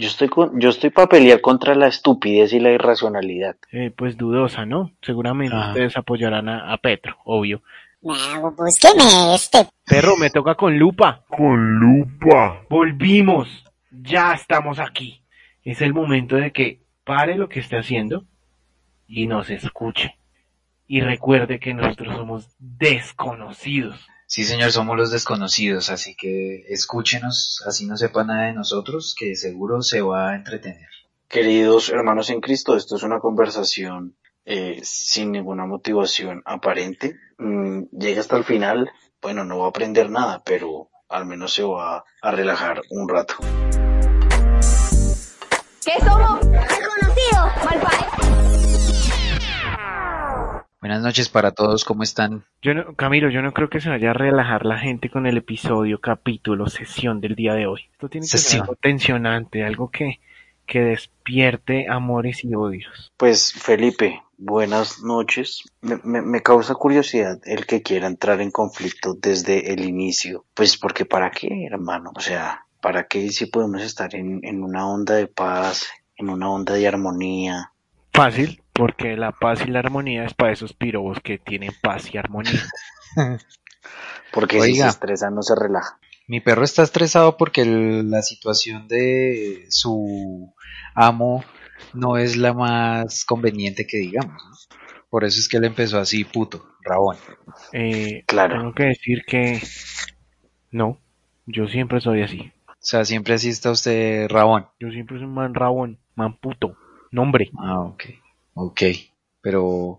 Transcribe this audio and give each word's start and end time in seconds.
Yo 0.00 0.08
estoy 0.08 0.28
con, 0.28 0.58
yo 0.58 0.70
estoy 0.70 0.90
para 0.90 1.08
pelear 1.08 1.40
contra 1.40 1.74
la 1.74 1.86
estupidez 1.86 2.52
y 2.52 2.58
la 2.58 2.70
irracionalidad. 2.70 3.56
Eh, 3.70 3.92
pues 3.94 4.16
dudosa, 4.16 4.64
¿no? 4.64 4.92
Seguramente 5.02 5.54
ustedes 5.56 5.96
apoyarán 5.96 6.48
a, 6.48 6.72
a 6.72 6.78
Petro, 6.78 7.16
obvio. 7.24 7.62
No, 8.02 8.50
búsqueme 8.52 9.34
este. 9.34 9.66
Perro, 9.84 10.16
me 10.16 10.30
toca 10.30 10.54
con 10.54 10.78
lupa. 10.78 11.22
Con 11.28 11.74
lupa. 11.78 12.62
Volvimos. 12.70 13.64
Ya 13.90 14.32
estamos 14.32 14.78
aquí. 14.78 15.22
Es 15.62 15.82
el 15.82 15.92
momento 15.92 16.36
de 16.36 16.50
que 16.52 16.80
pare 17.04 17.36
lo 17.36 17.48
que 17.48 17.60
esté 17.60 17.76
haciendo 17.76 18.24
y 19.06 19.26
nos 19.26 19.50
escuche. 19.50 20.16
Y 20.86 21.02
recuerde 21.02 21.60
que 21.60 21.74
nosotros 21.74 22.16
somos 22.16 22.48
desconocidos. 22.58 24.08
Sí, 24.30 24.44
señor, 24.44 24.70
somos 24.70 24.96
los 24.96 25.10
desconocidos, 25.10 25.90
así 25.90 26.14
que 26.14 26.62
escúchenos, 26.68 27.64
así 27.66 27.84
no 27.86 27.96
sepa 27.96 28.22
nada 28.22 28.46
de 28.46 28.52
nosotros, 28.52 29.16
que 29.18 29.34
seguro 29.34 29.82
se 29.82 30.02
va 30.02 30.30
a 30.30 30.36
entretener. 30.36 30.86
Queridos 31.26 31.88
hermanos 31.88 32.30
en 32.30 32.40
Cristo, 32.40 32.76
esto 32.76 32.94
es 32.94 33.02
una 33.02 33.18
conversación 33.18 34.16
eh, 34.44 34.78
sin 34.84 35.32
ninguna 35.32 35.66
motivación 35.66 36.44
aparente. 36.44 37.16
Mm, 37.38 37.86
llega 37.90 38.20
hasta 38.20 38.36
el 38.36 38.44
final, 38.44 38.92
bueno, 39.20 39.44
no 39.44 39.58
va 39.58 39.66
a 39.66 39.70
aprender 39.70 40.10
nada, 40.10 40.44
pero 40.44 40.90
al 41.08 41.26
menos 41.26 41.52
se 41.52 41.64
va 41.64 42.04
a 42.22 42.30
relajar 42.30 42.82
un 42.90 43.08
rato. 43.08 43.34
¿Qué 45.84 45.94
somos? 46.04 46.48
Desconocidos. 46.48 48.09
Buenas 50.80 51.02
noches 51.02 51.28
para 51.28 51.50
todos, 51.52 51.84
¿cómo 51.84 52.02
están? 52.02 52.44
Yo 52.62 52.72
no, 52.72 52.94
Camilo, 52.94 53.28
yo 53.30 53.42
no 53.42 53.52
creo 53.52 53.68
que 53.68 53.80
se 53.80 53.90
vaya 53.90 54.10
a 54.10 54.14
relajar 54.14 54.64
la 54.64 54.78
gente 54.78 55.10
con 55.10 55.26
el 55.26 55.36
episodio, 55.36 56.00
capítulo, 56.00 56.68
sesión 56.68 57.20
del 57.20 57.34
día 57.34 57.52
de 57.52 57.66
hoy. 57.66 57.82
Esto 57.92 58.08
tiene 58.08 58.26
que 58.26 58.38
ser 58.38 58.62
algo 58.62 58.76
tensionante, 58.76 59.62
algo 59.62 59.90
que, 59.90 60.20
que 60.66 60.80
despierte 60.80 61.86
amores 61.90 62.44
y 62.44 62.54
odios. 62.54 63.12
Pues 63.18 63.52
Felipe, 63.52 64.22
buenas 64.38 65.02
noches. 65.02 65.64
Me, 65.82 66.00
me- 66.02 66.22
me 66.22 66.40
causa 66.42 66.74
curiosidad 66.74 67.38
el 67.44 67.66
que 67.66 67.82
quiera 67.82 68.06
entrar 68.06 68.40
en 68.40 68.50
conflicto 68.50 69.12
desde 69.20 69.74
el 69.74 69.84
inicio. 69.84 70.46
Pues 70.54 70.78
porque 70.78 71.04
para 71.04 71.30
qué, 71.30 71.66
hermano. 71.70 72.10
O 72.16 72.20
sea, 72.20 72.64
¿para 72.80 73.06
qué 73.06 73.28
si 73.32 73.44
podemos 73.46 73.82
estar 73.82 74.14
en, 74.14 74.40
en 74.44 74.62
una 74.62 74.88
onda 74.88 75.14
de 75.16 75.26
paz, 75.26 75.88
en 76.16 76.30
una 76.30 76.48
onda 76.48 76.72
de 76.72 76.88
armonía? 76.88 77.72
Fácil, 78.14 78.62
porque 78.72 79.16
la 79.16 79.32
paz 79.32 79.62
y 79.66 79.70
la 79.70 79.80
armonía 79.80 80.24
es 80.24 80.34
para 80.34 80.52
esos 80.52 80.72
pirobos 80.72 81.20
que 81.20 81.38
tienen 81.38 81.72
paz 81.82 82.12
y 82.14 82.18
armonía. 82.18 82.62
Porque 84.32 84.60
si 84.60 84.74
se 84.76 84.86
estresa 84.88 85.30
no 85.30 85.42
se 85.42 85.54
relaja. 85.56 85.98
Mi 86.28 86.40
perro 86.40 86.62
está 86.64 86.82
estresado 86.82 87.36
porque 87.36 87.62
el- 87.62 88.10
la 88.10 88.22
situación 88.22 88.86
de 88.86 89.66
su 89.70 90.54
amo 90.94 91.44
no 91.94 92.16
es 92.16 92.36
la 92.36 92.52
más 92.52 93.24
conveniente 93.24 93.86
que 93.86 93.96
digamos, 93.98 94.40
¿no? 94.44 94.76
Por 95.08 95.24
eso 95.24 95.40
es 95.40 95.48
que 95.48 95.56
él 95.56 95.64
empezó 95.64 95.98
así, 95.98 96.24
puto, 96.24 96.64
rabón. 96.82 97.16
Eh, 97.72 98.22
Claro. 98.26 98.58
Tengo 98.58 98.74
que 98.74 98.84
decir 98.84 99.24
que 99.26 99.60
no, 100.70 100.98
yo 101.46 101.66
siempre 101.66 102.00
soy 102.00 102.22
así. 102.22 102.52
O 102.68 102.72
sea, 102.78 103.04
siempre 103.04 103.34
así 103.34 103.48
está 103.48 103.70
usted 103.72 104.28
rabón. 104.28 104.66
Yo 104.78 104.90
siempre 104.90 105.16
soy 105.16 105.26
un 105.26 105.34
man 105.34 105.54
rabón, 105.54 105.98
man 106.14 106.36
puto, 106.38 106.76
nombre. 107.10 107.50
Ah, 107.58 107.80
ok. 107.80 108.04
Ok. 108.54 108.82
Pero 109.40 109.98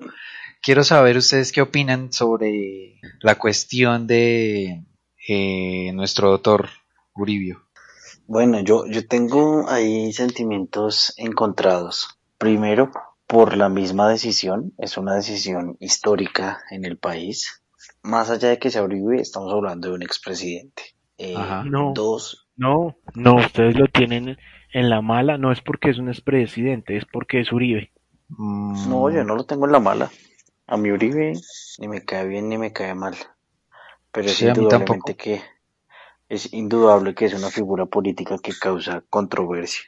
quiero 0.62 0.84
saber 0.84 1.18
ustedes 1.18 1.52
qué 1.52 1.62
opinan 1.62 2.14
sobre 2.14 3.00
la 3.22 3.36
cuestión 3.36 4.08
de 4.08 4.84
eh, 5.28 5.92
nuestro 5.94 6.32
doctor 6.32 6.70
Uribio. 7.16 7.64
Bueno, 8.28 8.62
yo, 8.62 8.86
yo 8.88 9.06
tengo 9.08 9.70
ahí 9.70 10.14
sentimientos 10.14 11.14
encontrados. 11.18 12.18
Primero, 12.38 12.92
por 13.28 13.58
la 13.58 13.70
misma 13.70 14.10
decisión, 14.10 14.74
es 14.78 14.98
una 14.98 15.16
decisión 15.16 15.78
histórica 15.80 16.62
en 16.70 16.86
el 16.86 16.98
país. 16.98 17.64
Más 18.04 18.30
allá 18.30 18.50
de 18.50 18.60
que 18.60 18.72
sea 18.72 18.84
Uribe, 18.84 19.22
estamos 19.22 19.54
hablando 19.54 19.90
de 19.90 19.96
un 19.96 20.04
expresidente. 20.04 20.84
Eh, 21.18 21.36
Ajá. 21.36 21.64
No. 21.66 21.94
Dos, 21.94 22.48
No, 22.56 22.96
no, 23.16 23.36
ustedes 23.36 23.78
lo 23.78 23.88
tienen 23.88 24.38
en 24.74 24.90
la 24.90 25.02
mala, 25.02 25.38
no 25.38 25.52
es 25.52 25.62
porque 25.62 25.90
es 25.90 25.98
un 25.98 26.10
expresidente, 26.10 26.98
es 26.98 27.06
porque 27.06 27.42
es 27.42 27.52
Uribe. 27.52 27.92
Mm, 28.38 28.90
no, 28.90 29.10
yo 29.10 29.24
no 29.24 29.36
lo 29.36 29.46
tengo 29.46 29.66
en 29.66 29.72
la 29.72 29.80
mala. 29.80 30.12
A 30.68 30.78
mi 30.78 30.92
Uribe 30.92 31.34
ni 31.80 31.88
me 31.88 32.04
cae 32.06 32.28
bien 32.28 32.50
ni 32.50 32.58
me 32.58 32.74
cae 32.74 32.96
mal. 32.96 33.16
Pero 34.12 34.30
es 34.30 34.40
Sí, 34.40 34.48
indudablemente 34.48 35.16
que 35.16 35.42
es 36.30 36.54
indudable 36.54 37.14
que 37.14 37.26
es 37.26 37.34
una 37.34 37.50
figura 37.50 37.86
política 37.86 38.38
que 38.38 38.54
causa 38.58 39.04
controversia. 39.10 39.82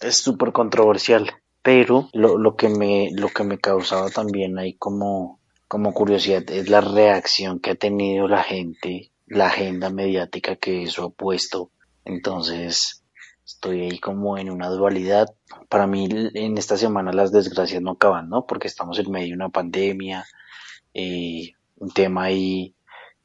Es 0.00 0.16
súper 0.16 0.52
controversial, 0.52 1.30
pero 1.62 2.08
lo, 2.12 2.38
lo 2.38 2.56
que 2.56 2.68
me 2.68 3.10
lo 3.12 3.28
que 3.28 3.44
me 3.44 3.58
causaba 3.58 4.08
también 4.10 4.58
ahí 4.58 4.74
como 4.74 5.40
como 5.68 5.92
curiosidad 5.94 6.50
es 6.50 6.68
la 6.68 6.80
reacción 6.80 7.60
que 7.60 7.70
ha 7.70 7.74
tenido 7.76 8.26
la 8.26 8.42
gente, 8.42 9.12
la 9.26 9.46
agenda 9.48 9.90
mediática 9.90 10.56
que 10.56 10.82
eso 10.82 11.04
ha 11.04 11.10
puesto. 11.10 11.70
Entonces, 12.04 13.04
estoy 13.54 13.82
ahí 13.82 13.98
como 13.98 14.38
en 14.38 14.50
una 14.50 14.68
dualidad. 14.68 15.34
Para 15.68 15.86
mí 15.86 16.08
en 16.34 16.58
esta 16.58 16.76
semana 16.76 17.12
las 17.12 17.32
desgracias 17.32 17.82
no 17.82 17.92
acaban, 17.92 18.28
¿no? 18.28 18.46
Porque 18.46 18.68
estamos 18.68 18.98
en 18.98 19.10
medio 19.10 19.28
de 19.28 19.34
una 19.34 19.48
pandemia, 19.48 20.26
eh, 20.94 21.52
un 21.76 21.90
tema 21.90 22.24
ahí 22.24 22.74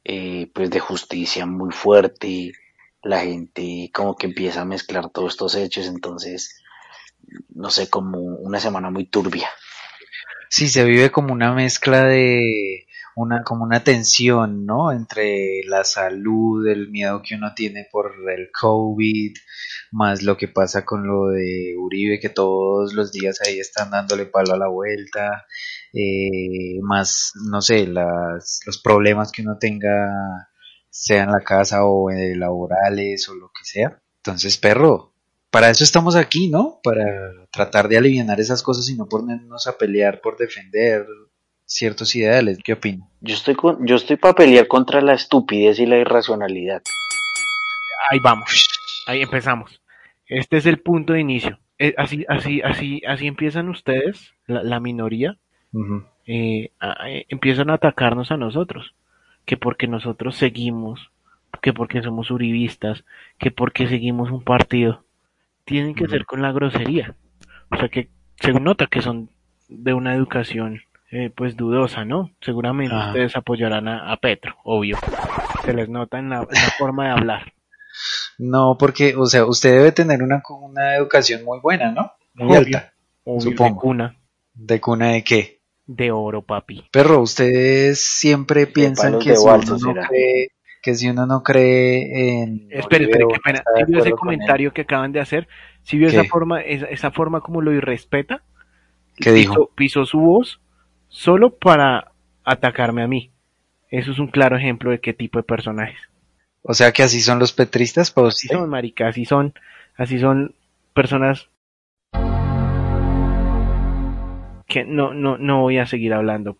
eh, 0.04 0.50
pues 0.54 0.70
de 0.70 0.80
justicia 0.80 1.46
muy 1.46 1.72
fuerte, 1.72 2.52
la 3.02 3.20
gente 3.20 3.90
como 3.92 4.16
que 4.16 4.26
empieza 4.26 4.62
a 4.62 4.64
mezclar 4.64 5.10
todos 5.10 5.32
estos 5.32 5.54
hechos, 5.54 5.86
entonces, 5.86 6.62
no 7.48 7.70
sé, 7.70 7.88
como 7.88 8.18
una 8.18 8.60
semana 8.60 8.90
muy 8.90 9.06
turbia. 9.06 9.48
Sí, 10.48 10.68
se 10.68 10.84
vive 10.84 11.10
como 11.10 11.32
una 11.32 11.52
mezcla 11.52 12.04
de 12.04 12.85
una 13.16 13.42
como 13.42 13.64
una 13.64 13.82
tensión, 13.82 14.66
¿no? 14.66 14.92
Entre 14.92 15.62
la 15.66 15.84
salud, 15.84 16.66
el 16.68 16.90
miedo 16.90 17.22
que 17.22 17.34
uno 17.34 17.54
tiene 17.56 17.88
por 17.90 18.12
el 18.30 18.50
COVID, 18.52 19.34
más 19.90 20.22
lo 20.22 20.36
que 20.36 20.48
pasa 20.48 20.84
con 20.84 21.06
lo 21.06 21.28
de 21.28 21.74
Uribe, 21.78 22.20
que 22.20 22.28
todos 22.28 22.92
los 22.92 23.12
días 23.12 23.40
ahí 23.46 23.58
están 23.58 23.90
dándole 23.90 24.26
palo 24.26 24.52
a 24.54 24.58
la 24.58 24.68
vuelta, 24.68 25.46
eh, 25.94 26.78
más, 26.82 27.32
no 27.50 27.62
sé, 27.62 27.86
las, 27.86 28.60
los 28.66 28.78
problemas 28.82 29.32
que 29.32 29.42
uno 29.42 29.56
tenga, 29.58 30.50
sea 30.90 31.24
en 31.24 31.32
la 31.32 31.40
casa 31.40 31.84
o 31.86 32.10
en 32.10 32.38
laborales 32.38 33.28
o 33.30 33.34
lo 33.34 33.48
que 33.48 33.64
sea. 33.64 34.00
Entonces, 34.18 34.58
perro, 34.58 35.14
para 35.50 35.70
eso 35.70 35.84
estamos 35.84 36.16
aquí, 36.16 36.48
¿no? 36.48 36.80
Para 36.82 37.04
tratar 37.50 37.88
de 37.88 37.96
aliviar 37.96 38.38
esas 38.40 38.62
cosas 38.62 38.90
y 38.90 38.96
no 38.96 39.08
ponernos 39.08 39.66
a 39.66 39.78
pelear 39.78 40.20
por 40.20 40.36
defender 40.36 41.06
ciertos 41.66 42.14
ideales. 42.16 42.58
¿Qué 42.64 42.72
opinas? 42.74 43.08
Yo 43.20 43.34
estoy 43.34 43.54
con, 43.54 43.86
yo 43.86 43.96
estoy 43.96 44.16
para 44.16 44.34
pelear 44.34 44.66
contra 44.68 45.00
la 45.02 45.12
estupidez 45.14 45.78
y 45.78 45.86
la 45.86 45.98
irracionalidad. 45.98 46.82
Ahí 48.10 48.18
vamos, 48.20 48.66
ahí 49.06 49.20
empezamos. 49.22 49.80
Este 50.26 50.56
es 50.56 50.66
el 50.66 50.78
punto 50.78 51.12
de 51.12 51.20
inicio. 51.20 51.58
Eh, 51.78 51.94
así, 51.98 52.24
así, 52.28 52.62
así, 52.62 53.02
así 53.06 53.26
empiezan 53.26 53.68
ustedes, 53.68 54.32
la, 54.46 54.62
la 54.62 54.80
minoría, 54.80 55.36
eh, 56.26 56.70
a- 56.80 57.10
eh, 57.10 57.26
empiezan 57.28 57.68
a 57.70 57.74
atacarnos 57.74 58.30
a 58.30 58.36
nosotros, 58.36 58.94
que 59.44 59.56
porque 59.56 59.86
nosotros 59.88 60.36
seguimos, 60.36 61.10
que 61.60 61.72
porque 61.72 62.02
somos 62.02 62.30
uribistas, 62.30 63.04
que 63.38 63.50
porque 63.50 63.88
seguimos 63.88 64.30
un 64.30 64.42
partido, 64.42 65.04
tienen 65.64 65.94
que 65.94 66.08
ser 66.08 66.24
con 66.24 66.40
la 66.42 66.52
grosería. 66.52 67.14
O 67.70 67.76
sea 67.76 67.88
que 67.88 68.08
se 68.40 68.52
nota 68.52 68.86
que 68.86 69.02
son 69.02 69.28
de 69.68 69.92
una 69.94 70.14
educación 70.14 70.80
eh, 71.10 71.30
pues 71.34 71.56
dudosa, 71.56 72.04
¿no? 72.04 72.30
Seguramente 72.40 72.94
Ajá. 72.94 73.08
ustedes 73.08 73.36
apoyarán 73.36 73.88
a, 73.88 74.12
a 74.12 74.16
Petro, 74.18 74.56
obvio. 74.64 74.98
Se 75.64 75.72
les 75.72 75.88
nota 75.88 76.18
en 76.18 76.30
la, 76.30 76.38
en 76.40 76.48
la 76.62 76.70
forma 76.78 77.06
de 77.06 77.10
hablar. 77.12 77.52
No, 78.38 78.76
porque, 78.78 79.14
o 79.16 79.26
sea, 79.26 79.46
usted 79.46 79.70
debe 79.72 79.92
tener 79.92 80.22
una, 80.22 80.42
una 80.60 80.96
educación 80.96 81.44
muy 81.44 81.60
buena, 81.60 81.92
¿no? 81.92 82.12
Muy 82.34 82.48
Obvio. 82.48 82.58
alta. 82.58 82.92
Obvio, 83.24 83.40
Supongo. 83.40 83.74
de 83.74 83.80
cuna, 83.80 84.16
¿De 84.54 84.80
cuna 84.80 85.08
de 85.12 85.24
qué? 85.24 85.56
de 85.86 86.10
oro, 86.10 86.42
papi. 86.42 86.84
Perro, 86.90 87.20
ustedes 87.20 88.04
siempre 88.04 88.66
piensan 88.66 89.18
que 89.20 89.36
si, 89.36 89.42
uno 89.46 89.78
no 89.78 89.94
cree, 90.08 90.48
que 90.82 90.94
si 90.96 91.08
uno 91.08 91.26
no 91.26 91.42
cree 91.42 92.40
en... 92.42 92.66
Espere, 92.70 93.06
o 93.24 93.28
qué 93.28 93.38
pena. 93.42 93.62
¿Sí 93.76 93.84
vio 93.86 94.00
ese 94.00 94.10
comentario 94.10 94.72
que 94.72 94.82
acaban 94.82 95.12
de 95.12 95.20
hacer? 95.20 95.46
¿Sí 95.82 95.96
vio 95.96 96.08
¿Qué? 96.08 96.16
esa 96.16 96.24
forma, 96.24 96.60
esa, 96.60 96.86
esa 96.86 97.10
forma 97.12 97.40
como 97.40 97.60
lo 97.62 97.72
irrespeta? 97.72 98.42
¿Qué 99.16 99.30
dijo? 99.32 99.70
Pisó 99.76 100.04
su 100.04 100.18
voz 100.18 100.60
solo 101.16 101.56
para 101.56 102.12
atacarme 102.44 103.02
a 103.02 103.06
mí. 103.08 103.30
Eso 103.90 104.12
es 104.12 104.18
un 104.18 104.26
claro 104.26 104.56
ejemplo 104.56 104.90
de 104.90 105.00
qué 105.00 105.14
tipo 105.14 105.38
de 105.38 105.44
personajes. 105.44 105.98
O 106.60 106.74
sea 106.74 106.92
que 106.92 107.02
así 107.02 107.20
son 107.20 107.38
los 107.38 107.52
petristas 107.52 108.10
Así 108.14 108.26
usted. 108.26 108.56
son, 108.56 108.68
marica, 108.68 109.08
así 109.08 109.24
son, 109.24 109.54
así 109.96 110.18
son 110.18 110.54
personas 110.92 111.48
que 114.66 114.84
no, 114.84 115.14
no, 115.14 115.38
no 115.38 115.62
voy 115.62 115.78
a 115.78 115.86
seguir 115.86 116.12
hablando 116.12 116.58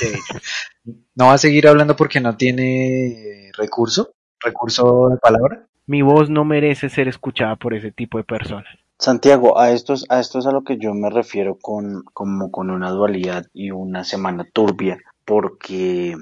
de 0.00 0.08
ellos. 0.08 1.02
¿No 1.16 1.26
va 1.26 1.34
a 1.34 1.38
seguir 1.38 1.66
hablando 1.66 1.96
porque 1.96 2.20
no 2.20 2.36
tiene 2.36 3.50
recurso? 3.58 4.14
¿Recurso 4.38 5.08
de 5.08 5.16
palabra? 5.16 5.66
Mi 5.86 6.02
voz 6.02 6.30
no 6.30 6.44
merece 6.44 6.88
ser 6.88 7.08
escuchada 7.08 7.56
por 7.56 7.74
ese 7.74 7.90
tipo 7.90 8.18
de 8.18 8.24
personas. 8.24 8.78
Santiago, 9.02 9.58
a 9.58 9.72
esto 9.72 9.94
es 9.94 10.06
a 10.10 10.20
esto 10.20 10.38
es 10.38 10.46
a 10.46 10.52
lo 10.52 10.62
que 10.62 10.78
yo 10.78 10.94
me 10.94 11.10
refiero 11.10 11.58
con 11.58 12.04
como 12.14 12.52
con 12.52 12.70
una 12.70 12.90
dualidad 12.90 13.46
y 13.52 13.72
una 13.72 14.04
semana 14.04 14.44
turbia, 14.52 14.96
porque 15.24 16.14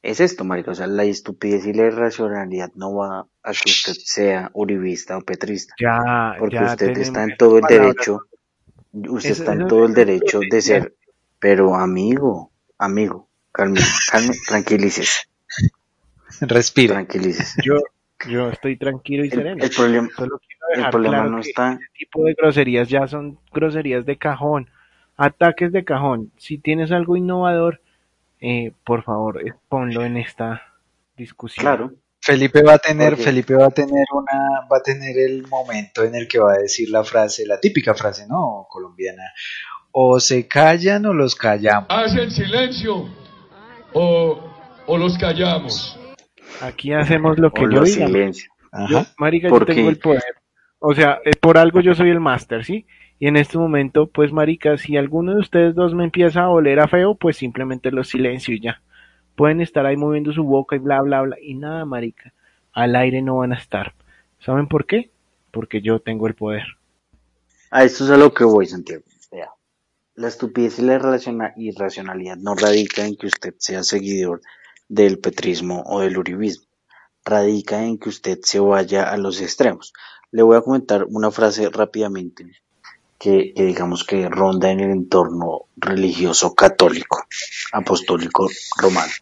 es 0.00 0.20
esto, 0.20 0.42
marica, 0.42 0.70
o 0.70 0.74
sea, 0.74 0.86
la 0.86 1.04
estupidez 1.04 1.66
y 1.66 1.74
la 1.74 1.84
irracionalidad 1.84 2.70
no 2.76 2.94
va 2.94 3.26
a 3.42 3.52
que 3.52 3.70
usted 3.70 3.92
sea 4.02 4.50
uribista 4.54 5.18
o 5.18 5.20
petrista, 5.20 5.74
Ya, 5.78 6.36
porque 6.38 6.56
ya 6.56 6.64
usted 6.64 6.96
está 6.96 7.24
en 7.24 7.36
todo 7.36 7.58
el 7.58 7.64
derecho, 7.66 8.20
usted 8.92 9.30
Eso- 9.30 9.42
está 9.42 9.52
en 9.52 9.68
todo 9.68 9.84
el 9.84 9.92
derecho 9.92 10.40
de 10.50 10.62
ser, 10.62 10.94
pero 11.38 11.74
amigo, 11.74 12.52
amigo, 12.78 13.28
calme, 13.52 13.80
calme, 14.10 14.34
tranquilícese, 14.48 15.24
Respire. 16.40 16.94
tranquilícese. 16.94 17.60
Yo, 17.62 17.74
yo 18.28 18.50
estoy 18.50 18.76
tranquilo 18.76 19.24
y 19.24 19.28
El, 19.28 19.32
sereno. 19.32 19.64
el 19.64 19.70
problema, 19.70 20.08
Solo 20.16 20.38
quiero 20.38 20.84
el 20.86 20.90
problema 20.90 21.14
claro 21.16 21.30
no 21.30 21.40
que 21.40 21.48
está, 21.50 21.72
este 21.72 21.86
tipo 21.98 22.24
de 22.24 22.34
groserías 22.34 22.88
ya 22.88 23.06
son 23.06 23.38
groserías 23.52 24.04
de 24.06 24.16
cajón, 24.16 24.70
ataques 25.16 25.72
de 25.72 25.84
cajón. 25.84 26.32
Si 26.36 26.58
tienes 26.58 26.90
algo 26.92 27.16
innovador, 27.16 27.80
eh, 28.40 28.72
por 28.84 29.02
favor, 29.04 29.42
ponlo 29.68 30.04
en 30.04 30.16
esta 30.16 30.62
discusión. 31.16 31.62
claro, 31.64 31.92
Felipe 32.20 32.62
va 32.62 32.74
a 32.74 32.78
tener, 32.78 33.16
Felipe 33.16 33.54
va 33.54 33.66
a 33.66 33.70
tener 33.70 34.06
una, 34.12 34.66
va 34.72 34.78
a 34.78 34.82
tener 34.82 35.18
el 35.18 35.46
momento 35.46 36.02
en 36.04 36.14
el 36.14 36.26
que 36.26 36.38
va 36.38 36.54
a 36.54 36.58
decir 36.58 36.88
la 36.88 37.04
frase, 37.04 37.46
la 37.46 37.60
típica 37.60 37.94
frase, 37.94 38.26
¿no? 38.26 38.66
Colombiana. 38.70 39.24
O 39.92 40.18
se 40.18 40.48
callan 40.48 41.04
o 41.04 41.12
los 41.12 41.34
callamos. 41.34 41.86
¿Hacen 41.90 42.30
silencio 42.30 43.06
o, 43.92 44.40
o 44.86 44.98
los 44.98 45.18
callamos? 45.18 45.98
Aquí 46.60 46.92
hacemos 46.92 47.38
lo 47.38 47.52
que 47.52 47.64
o 47.64 47.70
yo 47.70 47.80
los 47.80 47.94
diga. 47.94 48.06
Yo, 48.88 49.04
marica, 49.18 49.48
yo 49.48 49.64
tengo 49.66 49.88
el 49.88 49.98
poder. 49.98 50.22
O 50.78 50.94
sea, 50.94 51.18
eh, 51.24 51.32
por 51.40 51.58
algo 51.58 51.80
yo 51.80 51.94
soy 51.94 52.10
el 52.10 52.20
máster, 52.20 52.64
¿sí? 52.64 52.86
Y 53.18 53.28
en 53.28 53.36
este 53.36 53.56
momento, 53.58 54.08
pues, 54.08 54.32
marica, 54.32 54.76
si 54.76 54.96
alguno 54.96 55.34
de 55.34 55.40
ustedes 55.40 55.74
dos 55.74 55.94
me 55.94 56.04
empieza 56.04 56.42
a 56.42 56.50
oler 56.50 56.80
a 56.80 56.88
feo, 56.88 57.14
pues 57.14 57.36
simplemente 57.36 57.90
los 57.90 58.08
silencio 58.08 58.54
y 58.54 58.60
ya. 58.60 58.82
Pueden 59.36 59.60
estar 59.60 59.86
ahí 59.86 59.96
moviendo 59.96 60.32
su 60.32 60.44
boca 60.44 60.76
y 60.76 60.80
bla, 60.80 61.00
bla, 61.02 61.22
bla, 61.22 61.36
y 61.40 61.54
nada, 61.54 61.84
marica. 61.84 62.32
Al 62.72 62.96
aire 62.96 63.22
no 63.22 63.36
van 63.38 63.52
a 63.52 63.56
estar. 63.56 63.94
¿Saben 64.40 64.66
por 64.66 64.84
qué? 64.86 65.10
Porque 65.52 65.80
yo 65.80 66.00
tengo 66.00 66.26
el 66.26 66.34
poder. 66.34 66.64
A 67.70 67.84
esto 67.84 68.04
es 68.04 68.10
a 68.10 68.16
lo 68.16 68.34
que 68.34 68.44
voy, 68.44 68.66
Santiago. 68.66 69.02
Vea, 69.30 69.48
La 70.16 70.28
estupidez 70.28 70.78
y 70.78 70.82
la 70.82 70.94
irraciona- 70.96 71.52
irracionalidad 71.56 72.36
no 72.36 72.54
radica 72.54 73.06
en 73.06 73.16
que 73.16 73.26
usted 73.28 73.54
sea 73.58 73.82
seguidor 73.84 74.40
del 74.88 75.18
petrismo 75.18 75.82
o 75.86 76.00
del 76.00 76.18
uribismo. 76.18 76.66
Radica 77.24 77.84
en 77.84 77.98
que 77.98 78.08
usted 78.10 78.38
se 78.42 78.58
vaya 78.60 79.10
a 79.10 79.16
los 79.16 79.40
extremos. 79.40 79.92
Le 80.30 80.42
voy 80.42 80.56
a 80.56 80.62
comentar 80.62 81.04
una 81.08 81.30
frase 81.30 81.70
rápidamente 81.70 82.46
que, 83.18 83.52
que 83.54 83.64
digamos 83.64 84.04
que 84.04 84.28
ronda 84.28 84.70
en 84.70 84.80
el 84.80 84.90
entorno 84.90 85.66
religioso 85.76 86.54
católico, 86.54 87.24
apostólico 87.72 88.48
romano. 88.76 89.12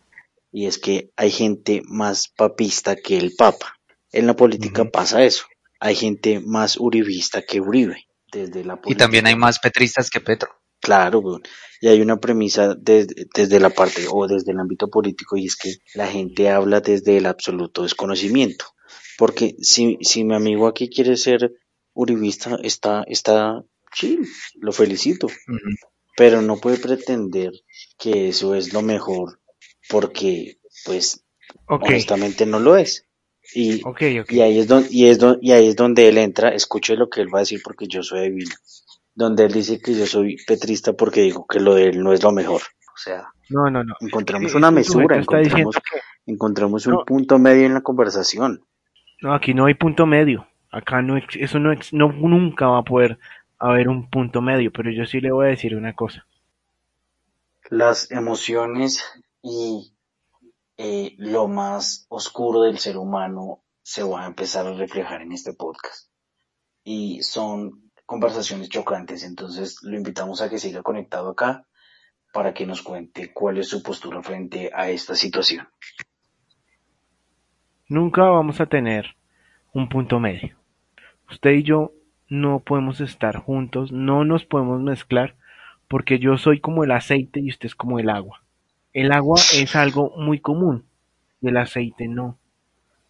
Y 0.50 0.67
es 0.67 0.79
que 0.79 1.11
hay 1.17 1.31
gente 1.31 1.82
más 1.87 2.29
papista 2.29 2.97
que 2.97 3.17
el 3.19 3.35
papa. 3.37 3.79
En 4.11 4.26
la 4.26 4.35
política 4.37 4.85
pasa 4.85 5.23
eso. 5.25 5.44
Hay 5.81 5.94
gente 5.94 6.41
más 6.41 6.76
uribista 6.79 7.43
que 7.43 7.61
Uribe. 7.61 8.06
Desde 8.31 8.64
la 8.64 8.81
Y 8.85 8.94
también 8.94 9.25
política. 9.25 9.29
hay 9.29 9.37
más 9.37 9.59
petristas 9.59 10.11
que 10.11 10.20
Petro. 10.20 10.50
Claro, 10.82 11.20
weón. 11.20 11.43
Y 11.81 11.88
hay 11.88 12.00
una 12.02 12.19
premisa 12.20 12.75
desde, 12.75 13.26
desde 13.34 13.61
la 13.61 13.70
parte 13.70 14.06
o 14.11 14.26
desde 14.29 14.52
el 14.52 14.61
ámbito 14.61 14.88
político 14.88 15.37
y 15.37 15.46
es 15.46 15.56
que 15.56 15.76
la 15.94 16.06
gente 16.08 16.50
habla 16.50 16.81
desde 16.81 17.17
el 17.19 17.26
absoluto 17.26 17.84
desconocimiento. 17.84 18.67
Porque 19.19 19.55
si, 19.61 19.99
si 20.02 20.25
mi 20.25 20.34
amigo 20.34 20.67
aquí 20.67 20.90
quiere 20.90 21.17
ser 21.17 21.52
uribista, 21.94 22.58
está, 22.62 23.05
está 23.06 23.64
chill, 23.94 24.26
lo 24.61 24.73
felicito. 24.73 25.29
Pero 26.17 26.43
no 26.43 26.58
puede 26.58 26.79
pretender 26.79 27.52
que 27.99 28.28
eso 28.28 28.55
es 28.55 28.73
lo 28.73 28.82
mejor 28.82 29.40
porque, 29.88 30.58
pues, 30.85 31.25
honestamente 31.94 32.46
no 32.46 32.61
lo 32.61 32.76
es. 32.76 33.06
Y, 33.55 33.82
ahí 34.40 34.58
es 34.58 34.69
donde, 34.69 34.88
y 34.90 35.06
es 35.08 35.19
don- 35.19 35.38
y 35.43 35.52
ahí 35.52 35.69
es 35.69 35.76
donde 35.76 36.08
él 36.08 36.19
entra, 36.19 36.50
escuche 36.55 36.96
lo 36.96 37.08
que 37.11 37.20
él 37.23 37.35
va 37.35 37.38
a 37.40 37.43
decir 37.43 37.61
porque 37.64 37.87
yo 37.88 38.02
soy 38.02 38.31
divino. 38.31 38.55
Donde 39.14 39.44
él 39.44 39.53
dice 39.53 39.79
que 39.81 39.94
yo 39.94 40.06
soy 40.06 40.37
petrista 40.47 40.93
porque 40.94 41.20
digo 41.23 41.47
que 41.47 41.61
lo 41.61 41.75
de 41.75 41.88
él 41.88 42.03
no 42.03 42.12
es 42.12 42.23
lo 42.23 42.32
mejor. 42.32 42.62
O 42.94 42.97
sea, 42.97 43.29
No, 43.50 43.70
no, 43.70 43.85
no. 43.85 43.94
encontramos 44.00 44.50
Es 44.50 44.55
una 44.55 44.70
mesura, 44.70 45.17
encontramos, 45.19 45.76
que- 45.76 46.00
encontramos 46.32 46.87
un 46.87 46.93
No. 46.94 47.05
punto 47.05 47.38
medio 47.38 47.67
en 47.67 47.75
la 47.75 47.81
conversación. 47.82 48.64
No, 49.20 49.35
aquí 49.35 49.55
no 49.55 49.67
hay 49.67 49.75
punto 49.75 50.06
medio. 50.06 50.47
Acá 50.70 51.03
no, 51.03 51.17
eso 51.19 51.59
no, 51.59 51.75
no, 51.93 52.12
nunca 52.12 52.67
va 52.69 52.79
a 52.79 52.82
poder 52.85 53.19
haber 53.59 53.88
un 53.88 54.09
punto 54.09 54.41
medio, 54.41 54.73
pero 54.73 54.91
yo 54.91 55.05
sí 55.05 55.20
le 55.20 55.31
voy 55.31 55.47
a 55.47 55.50
decir 55.50 55.76
una 55.76 55.94
cosa. 55.94 56.26
Las 57.70 58.11
emociones 58.11 59.05
y 59.43 59.93
eh, 60.76 61.14
lo 61.19 61.49
más 61.49 62.06
oscuro 62.09 62.62
del 62.62 62.79
ser 62.79 62.97
humano 62.97 63.61
se 63.82 64.03
va 64.03 64.25
a 64.25 64.26
empezar 64.26 64.67
a 64.67 64.73
reflejar 64.75 65.23
en 65.23 65.32
este 65.32 65.53
podcast. 65.53 66.09
Y 66.85 67.23
son 67.23 67.91
conversaciones 68.12 68.69
chocantes, 68.69 69.25
entonces 69.25 69.79
lo 69.82 69.97
invitamos 69.97 70.43
a 70.43 70.50
que 70.50 70.59
siga 70.59 70.82
conectado 70.82 71.31
acá 71.31 71.67
para 72.32 72.53
que 72.55 72.67
nos 72.67 72.82
cuente 72.82 73.32
cuál 73.32 73.59
es 73.59 73.69
su 73.69 73.82
postura 73.82 74.23
frente 74.23 74.70
a 74.75 74.91
esta 74.91 75.14
situación. 75.14 75.67
Nunca 77.88 78.23
vamos 78.25 78.61
a 78.61 78.67
tener 78.67 79.17
un 79.73 79.88
punto 79.88 80.20
medio. 80.20 80.56
Usted 81.31 81.50
y 81.53 81.62
yo 81.62 81.93
no 82.29 82.61
podemos 82.61 83.00
estar 83.00 83.37
juntos, 83.37 83.93
no 83.93 84.25
nos 84.25 84.44
podemos 84.44 84.81
mezclar, 84.82 85.37
porque 85.88 86.19
yo 86.19 86.37
soy 86.38 86.61
como 86.61 86.85
el 86.85 86.93
aceite 86.93 87.41
y 87.41 87.50
usted 87.50 87.67
es 87.67 87.75
como 87.75 87.99
el 87.99 88.11
agua. 88.11 88.43
El 88.93 89.12
agua 89.12 89.49
es 89.55 89.76
algo 89.76 90.12
muy 90.17 90.41
común 90.41 90.85
y 91.41 91.49
el 91.49 91.56
aceite 91.56 92.09
no. 92.09 92.38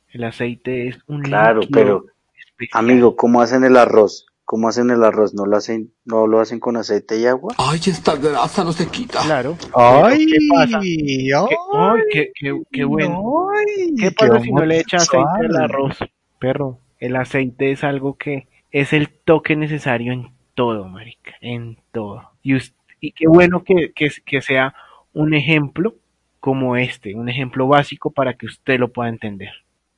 El 0.09 0.25
aceite 0.25 0.89
es 0.89 0.99
un 1.09 1.23
Claro, 1.23 1.63
pero 1.73 2.07
especial. 2.35 2.81
amigo, 2.83 3.17
¿cómo 3.17 3.41
hacen 3.41 3.65
el 3.65 3.77
arroz? 3.77 4.27
¿Cómo 4.53 4.69
hacen 4.69 4.91
el 4.91 5.03
arroz? 5.03 5.33
¿No 5.33 5.47
lo 5.47 5.57
hacen, 5.57 5.95
no 6.05 6.27
lo 6.27 6.39
hacen 6.39 6.61
con 6.61 6.77
aceite 6.77 7.19
y 7.19 7.25
agua? 7.25 7.55
Ay, 7.57 7.81
esta 7.87 8.17
grasa 8.17 8.63
no 8.65 8.73
se 8.75 8.87
quita. 8.87 9.23
Claro. 9.23 9.57
¡Ay! 9.75 10.27
¿Qué 10.27 10.37
pasa? 10.55 10.79
¿Qué, 10.79 11.31
ay, 11.73 12.01
qué, 12.13 12.33
qué- 12.35 12.63
qué 12.71 12.85
bueno. 12.85 13.49
ay, 13.51 13.95
¿Qué 13.99 14.11
pasa 14.13 14.41
si 14.41 14.53
no 14.53 14.67
le 14.67 14.81
echa 14.81 14.99
aceite 14.99 15.47
al 15.47 15.57
arroz? 15.57 15.97
Perro, 16.39 16.81
el 16.99 17.17
aceite 17.17 17.71
es 17.73 17.83
algo 17.83 18.19
que 18.19 18.47
es 18.71 18.93
el 18.93 19.09
toque 19.09 19.57
necesario 19.57 20.13
en 20.13 20.35
todo, 20.55 20.87
marica, 20.87 21.33
en 21.41 21.79
todo. 21.91 22.33
Y 22.43 23.13
qué 23.13 23.29
bueno 23.29 23.65
que, 23.65 23.95
que, 23.95 24.11
que 24.27 24.43
sea 24.43 24.75
un 25.15 25.33
ejemplo 25.33 25.95
como 26.41 26.77
este, 26.77 27.15
un 27.15 27.31
ejemplo 27.31 27.67
básico 27.69 28.11
para 28.11 28.35
que 28.35 28.45
usted 28.45 28.79
lo 28.79 28.93
pueda 28.93 29.09
entender. 29.09 29.53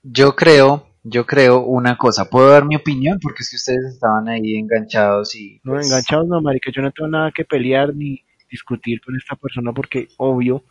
Yo 0.05 0.37
creo, 0.37 0.87
yo 1.05 1.27
creo 1.27 1.61
una 1.61 1.97
cosa. 1.97 2.29
¿Puedo 2.31 2.49
dar 2.49 2.65
mi 2.65 2.77
opinión? 2.77 3.19
Porque 3.21 3.43
es 3.43 3.51
que 3.51 3.57
ustedes 3.57 3.95
estaban 3.95 4.27
ahí 4.29 4.57
enganchados 4.57 5.37
y... 5.37 5.61
No, 5.63 5.75
pues, 5.75 5.87
enganchados 5.87 6.27
no, 6.27 6.41
marica, 6.41 6.73
yo 6.75 6.83
no 6.83 6.91
tengo 6.91 7.09
nada 7.09 7.31
que 7.31 7.45
pelear 7.45 7.95
ni 7.95 8.25
discutir 8.51 9.01
con 9.03 9.15
esta 9.15 9.37
persona 9.37 9.73
porque, 9.73 10.09
obvio, 10.17 10.65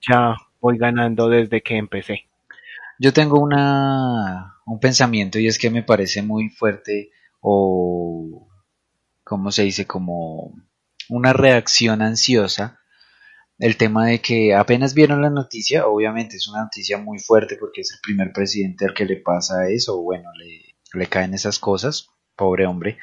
ya 0.00 0.34
voy 0.60 0.78
ganando 0.78 1.28
desde 1.28 1.62
que 1.62 1.76
empecé. 1.76 2.22
Yo 2.98 3.12
tengo 3.12 3.38
una, 3.38 4.54
un 4.64 4.80
pensamiento 4.80 5.38
y 5.38 5.46
es 5.46 5.58
que 5.58 5.70
me 5.70 5.82
parece 5.82 6.22
muy 6.22 6.48
fuerte 6.48 7.10
o, 7.40 8.48
¿cómo 9.24 9.52
se 9.52 9.64
dice? 9.64 9.86
Como 9.86 10.54
una 11.10 11.34
reacción 11.34 12.00
ansiosa. 12.00 12.80
El 13.58 13.78
tema 13.78 14.06
de 14.06 14.20
que 14.20 14.54
apenas 14.54 14.92
vieron 14.92 15.22
la 15.22 15.30
noticia, 15.30 15.86
obviamente 15.86 16.36
es 16.36 16.46
una 16.46 16.64
noticia 16.64 16.98
muy 16.98 17.18
fuerte 17.18 17.56
porque 17.56 17.80
es 17.80 17.92
el 17.92 18.00
primer 18.02 18.32
presidente 18.32 18.84
al 18.84 18.92
que 18.92 19.06
le 19.06 19.16
pasa 19.16 19.68
eso, 19.68 20.02
bueno, 20.02 20.28
le, 20.38 20.74
le 20.92 21.06
caen 21.06 21.32
esas 21.32 21.58
cosas, 21.58 22.10
pobre 22.36 22.66
hombre. 22.66 22.98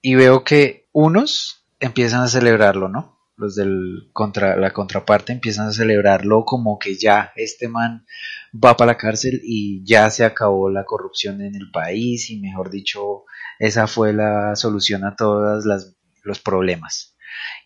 Y 0.00 0.16
veo 0.16 0.42
que 0.42 0.88
unos 0.92 1.64
empiezan 1.78 2.22
a 2.22 2.28
celebrarlo, 2.28 2.88
¿no? 2.88 3.18
Los 3.36 3.54
del 3.54 4.10
contra, 4.12 4.56
la 4.56 4.72
contraparte 4.72 5.32
empiezan 5.32 5.68
a 5.68 5.72
celebrarlo 5.72 6.44
como 6.44 6.78
que 6.78 6.96
ya 6.96 7.32
este 7.36 7.68
man 7.68 8.04
va 8.52 8.76
para 8.76 8.92
la 8.92 8.98
cárcel 8.98 9.40
y 9.44 9.84
ya 9.84 10.10
se 10.10 10.24
acabó 10.24 10.70
la 10.70 10.84
corrupción 10.84 11.40
en 11.40 11.54
el 11.54 11.70
país 11.70 12.30
y 12.30 12.40
mejor 12.40 12.70
dicho, 12.70 13.24
esa 13.58 13.86
fue 13.86 14.12
la 14.12 14.54
solución 14.56 15.04
a 15.04 15.16
todos 15.16 15.64
los 16.24 16.40
problemas. 16.40 17.11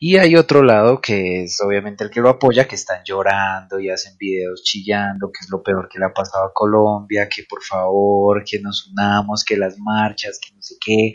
Y 0.01 0.17
hay 0.19 0.37
otro 0.37 0.63
lado 0.63 1.01
que 1.01 1.45
es 1.45 1.61
obviamente 1.61 2.05
el 2.05 2.11
que 2.11 2.21
lo 2.21 2.29
apoya, 2.31 2.67
que 2.69 2.75
están 2.75 3.03
llorando 3.05 3.81
y 3.81 3.91
hacen 3.91 4.17
videos 4.19 4.63
chillando, 4.65 5.29
que 5.33 5.45
es 5.45 5.51
lo 5.51 5.63
peor 5.63 5.89
que 5.91 5.99
le 5.99 6.07
ha 6.07 6.13
pasado 6.15 6.45
a 6.47 6.53
Colombia, 6.53 7.29
que 7.29 7.45
por 7.49 7.63
favor, 7.63 8.45
que 8.45 8.61
nos 8.61 8.89
unamos, 8.89 9.45
que 9.45 9.57
las 9.57 9.77
marchas, 9.79 10.39
que 10.41 10.55
no 10.55 10.63
sé 10.63 10.75
qué, 10.85 11.15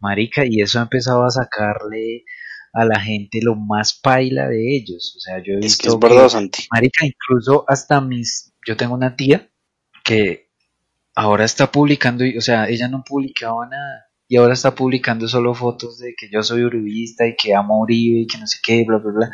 marica, 0.00 0.44
y 0.46 0.60
eso 0.62 0.78
ha 0.78 0.82
empezado 0.82 1.24
a 1.24 1.30
sacarle 1.30 2.24
a 2.72 2.84
la 2.84 3.00
gente 3.00 3.40
lo 3.42 3.54
más 3.56 3.98
paila 4.00 4.48
de 4.48 4.76
ellos. 4.76 5.14
O 5.16 5.20
sea, 5.20 5.38
yo 5.44 5.54
he 5.54 5.60
Es 5.60 5.62
visto 5.62 5.82
que 5.82 5.88
es 5.88 5.98
verdad, 5.98 6.28
Santi. 6.28 6.64
marica, 6.70 7.06
incluso 7.06 7.64
hasta 7.68 8.00
mis, 8.00 8.54
yo 8.66 8.76
tengo 8.76 8.94
una 8.94 9.16
tía 9.16 9.50
que 10.04 10.50
ahora 11.14 11.44
está 11.44 11.70
publicando, 11.72 12.24
y- 12.24 12.38
o 12.38 12.40
sea, 12.40 12.68
ella 12.68 12.88
no 12.88 13.04
publicaba 13.04 13.66
nada 13.68 14.06
y 14.32 14.36
ahora 14.38 14.54
está 14.54 14.74
publicando 14.74 15.28
solo 15.28 15.52
fotos 15.54 15.98
de 15.98 16.14
que 16.16 16.30
yo 16.30 16.42
soy 16.42 16.62
uribista 16.64 17.26
y 17.26 17.36
que 17.36 17.54
amo 17.54 17.74
a 17.74 17.80
Uribe 17.80 18.20
y 18.20 18.26
que 18.26 18.38
no 18.38 18.46
sé 18.46 18.60
qué, 18.62 18.82
bla, 18.86 18.96
bla, 18.96 19.12
bla. 19.12 19.30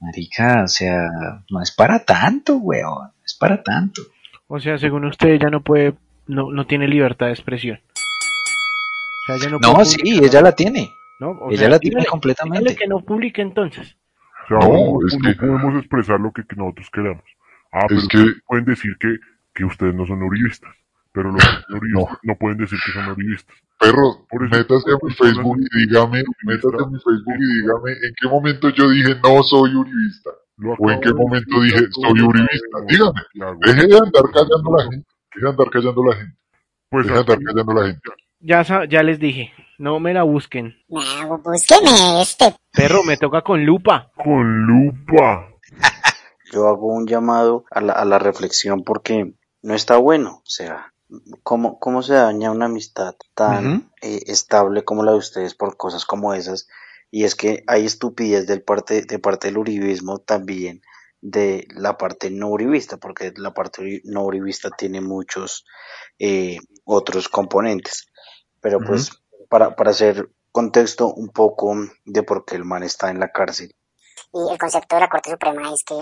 Marica, 0.00 0.64
o 0.64 0.66
sea, 0.68 1.08
no 1.50 1.62
es 1.62 1.70
para 1.70 2.04
tanto, 2.04 2.56
weón, 2.56 2.98
no 3.04 3.24
es 3.24 3.34
para 3.34 3.62
tanto. 3.62 4.02
O 4.48 4.58
sea, 4.58 4.76
según 4.76 5.04
usted, 5.04 5.28
ella 5.28 5.50
no 5.50 5.62
puede, 5.62 5.94
no, 6.26 6.50
no 6.50 6.66
tiene 6.66 6.88
libertad 6.88 7.26
de 7.26 7.32
expresión. 7.32 7.78
O 7.86 9.26
sea, 9.26 9.36
ella 9.36 9.50
no, 9.50 9.58
No, 9.60 9.74
puede 9.74 9.84
sí, 9.86 9.98
publicar, 9.98 10.24
ella 10.24 10.40
la 10.42 10.52
tiene. 10.52 10.90
¿no? 11.20 11.30
O 11.30 11.50
ella 11.50 11.58
sea, 11.60 11.68
la 11.68 11.78
tiene 11.78 12.00
dígale- 12.00 12.08
completamente. 12.10 12.58
dígale 12.58 12.76
que 12.76 12.86
no 12.88 13.00
publique 13.04 13.40
entonces. 13.40 13.96
O 14.44 14.48
sea, 14.48 14.58
No, 14.58 14.68
no, 15.00 15.06
es 15.06 15.14
no 15.16 15.20
que- 15.30 15.34
podemos 15.36 15.78
expresar 15.78 16.18
lo 16.18 16.32
que 16.32 16.42
nosotros 16.56 16.90
queramos. 16.92 17.22
Ah, 17.70 17.84
pero 17.88 18.00
que- 18.00 18.18
ustedes 18.18 18.42
pueden 18.48 18.64
decir 18.64 18.96
que, 18.98 19.16
que 19.54 19.64
ustedes 19.64 19.94
no 19.94 20.04
son 20.06 20.22
uribistas. 20.24 20.74
Pero 21.14 21.30
los 21.30 21.42
uribistas 21.70 22.18
no. 22.24 22.34
pueden 22.36 22.58
decir 22.58 22.78
que 22.84 22.92
son 22.92 23.08
uribistas. 23.08 23.56
Perro, 23.78 24.26
Por 24.28 24.44
eso- 24.44 24.56
métase 24.56 24.90
a 24.90 24.98
mi 25.00 25.14
Facebook 25.14 25.58
y 25.60 25.86
dígame, 25.88 26.22
métase 26.42 26.76
a 26.82 26.86
mi 26.90 26.98
Facebook 26.98 27.38
y 27.38 27.60
dígame 27.62 27.90
en 27.92 28.14
qué 28.20 28.28
momento 28.28 28.68
yo 28.70 28.90
dije 28.90 29.14
no 29.22 29.42
soy 29.42 29.74
uribista. 29.74 30.30
Lo 30.56 30.74
¿O 30.78 30.90
en 30.90 31.00
qué 31.00 31.12
momento 31.14 31.60
dije 31.62 31.86
soy 31.90 32.20
uribista? 32.20 32.78
Dígame. 32.88 33.20
Deje 33.64 33.86
de 33.86 33.96
andar 33.98 34.24
callando 34.32 34.74
a 34.74 34.78
la 34.78 34.90
gente. 34.90 35.06
Deje 35.34 35.44
de 35.44 35.50
andar 35.50 35.70
callando 35.70 36.02
a 36.02 36.06
la 36.10 36.16
gente. 36.16 36.36
Pues 36.90 37.06
Deje 37.06 37.14
de 37.14 37.20
andar 37.20 37.38
callando 37.44 37.72
a 37.72 37.74
la 37.80 37.86
gente. 37.86 38.10
Ya, 38.40 38.62
ya 38.88 39.02
les 39.02 39.18
dije, 39.20 39.52
no 39.78 40.00
me 40.00 40.12
la 40.12 40.22
busquen. 40.24 40.76
Nah, 40.88 41.24
búsqueme 41.36 42.20
este. 42.22 42.54
Perro, 42.72 43.02
me 43.04 43.16
toca 43.16 43.40
con 43.42 43.64
lupa. 43.64 44.10
con 44.16 44.66
lupa. 44.66 45.48
Yo 46.52 46.68
hago 46.68 46.88
un 46.88 47.06
llamado 47.06 47.64
a 47.70 47.80
la, 47.80 47.92
a 47.94 48.04
la 48.04 48.18
reflexión 48.18 48.82
porque 48.84 49.32
no 49.62 49.74
está 49.74 49.96
bueno. 49.96 50.36
O 50.36 50.42
sea, 50.44 50.92
¿cómo, 51.42 51.78
cómo 51.78 52.02
se 52.02 52.14
daña 52.14 52.50
una 52.50 52.66
amistad 52.66 53.14
tan 53.34 53.90
eh, 54.02 54.20
estable 54.26 54.84
como 54.84 55.02
la 55.02 55.12
de 55.12 55.18
ustedes 55.18 55.54
por 55.54 55.76
cosas 55.76 56.04
como 56.04 56.34
esas? 56.34 56.68
Y 57.10 57.24
es 57.24 57.34
que 57.34 57.62
hay 57.66 57.84
estupidez 57.84 58.46
del 58.46 58.62
parte, 58.62 59.02
de 59.02 59.18
parte 59.18 59.48
del 59.48 59.58
uribismo 59.58 60.18
también 60.18 60.82
de 61.24 61.66
la 61.70 61.96
parte 61.96 62.30
no 62.30 62.48
uribista, 62.48 62.98
porque 62.98 63.32
la 63.36 63.54
parte 63.54 64.02
no 64.04 64.24
uribista 64.24 64.68
tiene 64.70 65.00
muchos 65.00 65.64
eh, 66.18 66.58
otros 66.84 67.30
componentes. 67.30 68.06
Pero 68.60 68.78
pues, 68.78 69.10
para, 69.48 69.74
para 69.74 69.90
hacer 69.90 70.30
contexto 70.52 71.12
un 71.14 71.30
poco 71.30 71.74
de 72.04 72.22
por 72.22 72.44
qué 72.44 72.56
el 72.56 72.64
man 72.64 72.82
está 72.82 73.10
en 73.10 73.20
la 73.20 73.32
cárcel. 73.32 73.74
Y 74.34 74.52
el 74.52 74.58
concepto 74.58 74.96
de 74.96 75.00
la 75.00 75.08
Corte 75.08 75.30
Suprema 75.30 75.72
es 75.72 75.82
que 75.82 75.94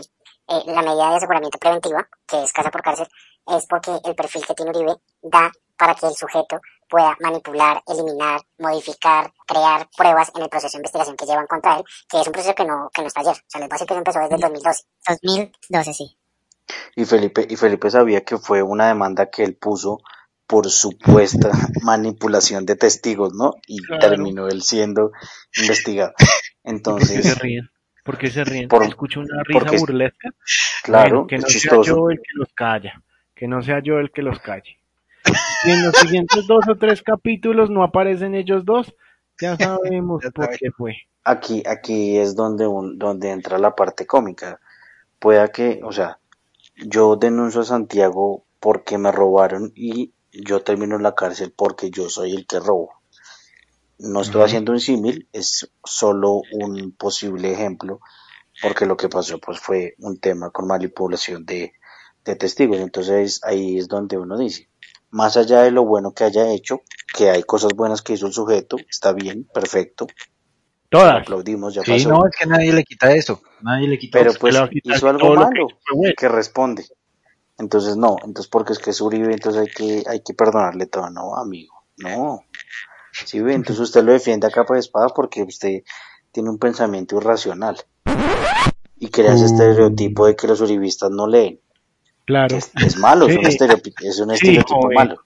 eh, 0.53 0.63
la 0.67 0.83
medida 0.83 1.11
de 1.11 1.17
aseguramiento 1.17 1.59
preventiva, 1.59 2.09
que 2.27 2.43
es 2.43 2.53
casa 2.53 2.71
por 2.71 2.83
cárcel, 2.83 3.09
es 3.47 3.67
porque 3.67 3.91
el 4.05 4.15
perfil 4.15 4.45
que 4.47 4.55
tiene 4.55 4.71
Uribe 4.71 4.97
da 5.23 5.51
para 5.77 5.95
que 5.95 6.07
el 6.07 6.15
sujeto 6.15 6.61
pueda 6.89 7.17
manipular, 7.21 7.83
eliminar, 7.87 8.41
modificar, 8.59 9.33
crear 9.47 9.89
pruebas 9.97 10.31
en 10.37 10.43
el 10.43 10.49
proceso 10.49 10.77
de 10.77 10.81
investigación 10.81 11.17
que 11.17 11.27
llevan 11.27 11.47
contra 11.47 11.79
él, 11.79 11.85
que 12.09 12.21
es 12.21 12.27
un 12.27 12.33
proceso 12.33 12.55
que 12.55 12.65
no, 12.65 12.91
que 12.95 13.01
no 13.01 13.09
está 13.09 13.21
ayer. 13.21 13.33
O 13.35 13.45
sea, 13.49 13.61
les 13.61 13.69
voy 13.69 13.75
a 13.75 13.79
decir 13.79 13.87
que 13.87 13.95
empezó 13.95 14.21
desde 14.21 14.35
el 14.35 14.41
2012. 14.41 14.83
2012, 15.09 15.95
sí. 15.95 16.19
Y 16.95 17.05
Felipe, 17.05 17.47
y 17.49 17.57
Felipe 17.57 17.91
sabía 17.91 18.25
que 18.25 18.39
fue 18.39 18.63
una 18.63 18.89
demanda 18.89 19.31
que 19.31 19.43
él 19.43 19.57
puso 19.57 19.99
por 20.47 20.69
supuesta 20.71 21.51
manipulación 21.83 22.67
de 22.67 22.77
testigos, 22.77 23.33
¿no? 23.35 23.55
Y 23.67 23.79
Claro. 23.79 24.09
terminó 24.11 24.49
él 24.49 24.63
siendo 24.63 25.13
investigado. 25.57 26.13
¿Por 26.85 27.07
qué 27.07 27.23
se 27.23 27.35
Entonces? 27.35 27.71
¿Por 28.03 28.19
qué 28.19 28.31
se 28.31 28.45
ríen? 28.45 28.69
Por- 28.69 28.85
Escucho 28.85 29.21
una 29.21 29.43
risa 29.45 29.61
porque 29.61 29.79
burlesca. 29.79 30.31
claro, 30.83 31.09
Bueno, 31.11 31.27
que 31.29 31.39
no 31.39 31.47
sea 31.49 31.81
yo 31.83 32.11
el 32.11 32.19
que 32.19 32.33
los 32.35 32.49
calla. 32.55 33.03
Que 33.35 33.49
no 33.49 33.63
sea 33.63 33.81
yo 33.81 33.99
el 33.99 34.11
que 34.11 34.23
los 34.23 34.39
calle. 34.41 34.79
Si 35.25 35.71
en 35.71 35.85
los 35.85 35.97
siguientes 35.97 36.47
dos 36.49 36.67
o 36.69 36.77
tres 36.77 37.03
capítulos 37.03 37.71
no 37.71 37.83
aparecen 37.85 38.35
ellos 38.35 38.65
dos, 38.65 38.93
ya 39.41 39.57
sabemos 39.81 40.23
por 40.35 40.51
qué 40.51 40.71
fue. 40.71 40.97
Aquí, 41.25 41.63
aquí 41.67 42.19
es 42.19 42.35
donde, 42.35 42.67
un- 42.67 42.99
donde 42.99 43.31
entra 43.31 43.59
la 43.59 43.75
parte 43.77 44.07
cómica. 44.07 44.61
Pueda 45.21 45.49
que, 45.49 45.81
o 45.85 45.93
sea, 45.93 46.19
yo 46.77 47.15
denuncio 47.17 47.61
a 47.61 47.65
Santiago 47.65 48.45
porque 48.59 48.99
me 48.99 49.13
robaron 49.13 49.71
y 49.77 50.13
yo 50.33 50.63
termino 50.63 50.97
en 50.97 51.03
la 51.05 51.15
cárcel 51.15 51.53
porque 51.55 51.91
yo 51.91 52.09
soy 52.09 52.35
el 52.35 52.47
que 52.47 52.59
robo. 52.59 52.91
No 54.03 54.21
estoy 54.23 54.43
haciendo 54.43 54.73
un 54.73 54.81
símil, 54.81 55.29
es 55.33 55.71
solo 55.85 56.43
un 56.53 56.93
posible 56.97 57.53
ejemplo, 57.53 58.01
porque 58.63 58.87
lo 58.87 58.97
que 58.97 59.09
pasó 59.09 59.39
pues 59.41 59.61
fue 59.61 59.95
un 59.99 60.19
tema 60.21 60.51
con 60.51 60.67
manipulación 60.69 61.47
de, 61.47 61.73
de 62.25 62.37
testigos. 62.37 62.79
Entonces 62.79 63.41
ahí 63.45 63.79
es 63.79 63.89
donde 63.89 64.19
uno 64.19 64.39
dice, 64.39 64.71
más 65.11 65.37
allá 65.37 65.63
de 65.63 65.71
lo 65.73 65.85
bueno 65.85 66.15
que 66.15 66.25
haya 66.25 66.51
hecho, 66.53 66.83
que 67.17 67.31
hay 67.31 67.43
cosas 67.45 67.75
buenas 67.77 68.03
que 68.03 68.15
hizo 68.15 68.27
el 68.29 68.33
sujeto, 68.35 68.77
está 68.91 69.13
bien, 69.13 69.45
perfecto, 69.53 70.07
lo 71.03 71.15
Todas. 71.15 71.17
aplaudimos, 71.17 71.75
ya 71.75 71.83
Sí, 71.83 71.85
pasó. 71.85 72.09
no, 72.09 72.27
es 72.27 72.33
que 72.39 72.47
nadie 72.47 72.73
le 72.73 72.85
quita 72.85 73.13
eso. 73.15 73.43
Nadie 73.61 73.89
le 73.89 73.99
quita 73.99 74.19
Pero 74.19 74.31
eso. 74.31 74.39
pues 74.39 74.65
hizo 74.83 75.09
algo 75.09 75.31
que 75.31 75.31
malo 75.31 75.67
bueno. 75.95 76.15
que 76.17 76.29
responde. 76.29 76.85
Entonces 77.59 77.97
no, 77.97 78.17
entonces 78.25 78.49
porque 78.49 78.73
es 78.75 78.79
que 78.79 78.91
es 78.91 79.01
Uribe, 79.01 79.33
entonces 79.33 79.63
hay 79.63 79.69
que, 79.69 80.05
hay 80.09 80.23
que 80.23 80.35
perdonarle 80.35 80.87
todo, 80.87 81.11
no, 81.11 81.37
amigo, 81.37 81.85
no. 81.99 82.41
Sí, 83.12 83.40
ve, 83.40 83.54
entonces 83.54 83.81
usted 83.81 84.02
lo 84.02 84.12
defiende 84.12 84.47
a 84.47 84.50
capa 84.50 84.75
de 84.75 84.81
espada 84.81 85.09
porque 85.09 85.42
usted 85.42 85.83
tiene 86.33 86.50
un 86.50 86.59
pensamiento 86.59 87.16
irracional 87.16 87.76
y 88.99 89.09
crea 89.09 89.35
ese 89.35 89.47
estereotipo 89.47 90.26
de 90.26 90.37
que 90.37 90.47
los 90.47 90.61
uribistas 90.61 91.11
no 91.11 91.26
leen. 91.26 91.61
Claro. 92.25 92.57
Es, 92.57 92.71
es 92.85 92.97
malo, 92.97 93.26
es 93.26 93.37
un 93.37 93.47
estereotipo, 93.47 93.97
es 94.04 94.19
un 94.21 94.31
estereotipo 94.31 94.90
malo. 94.95 95.23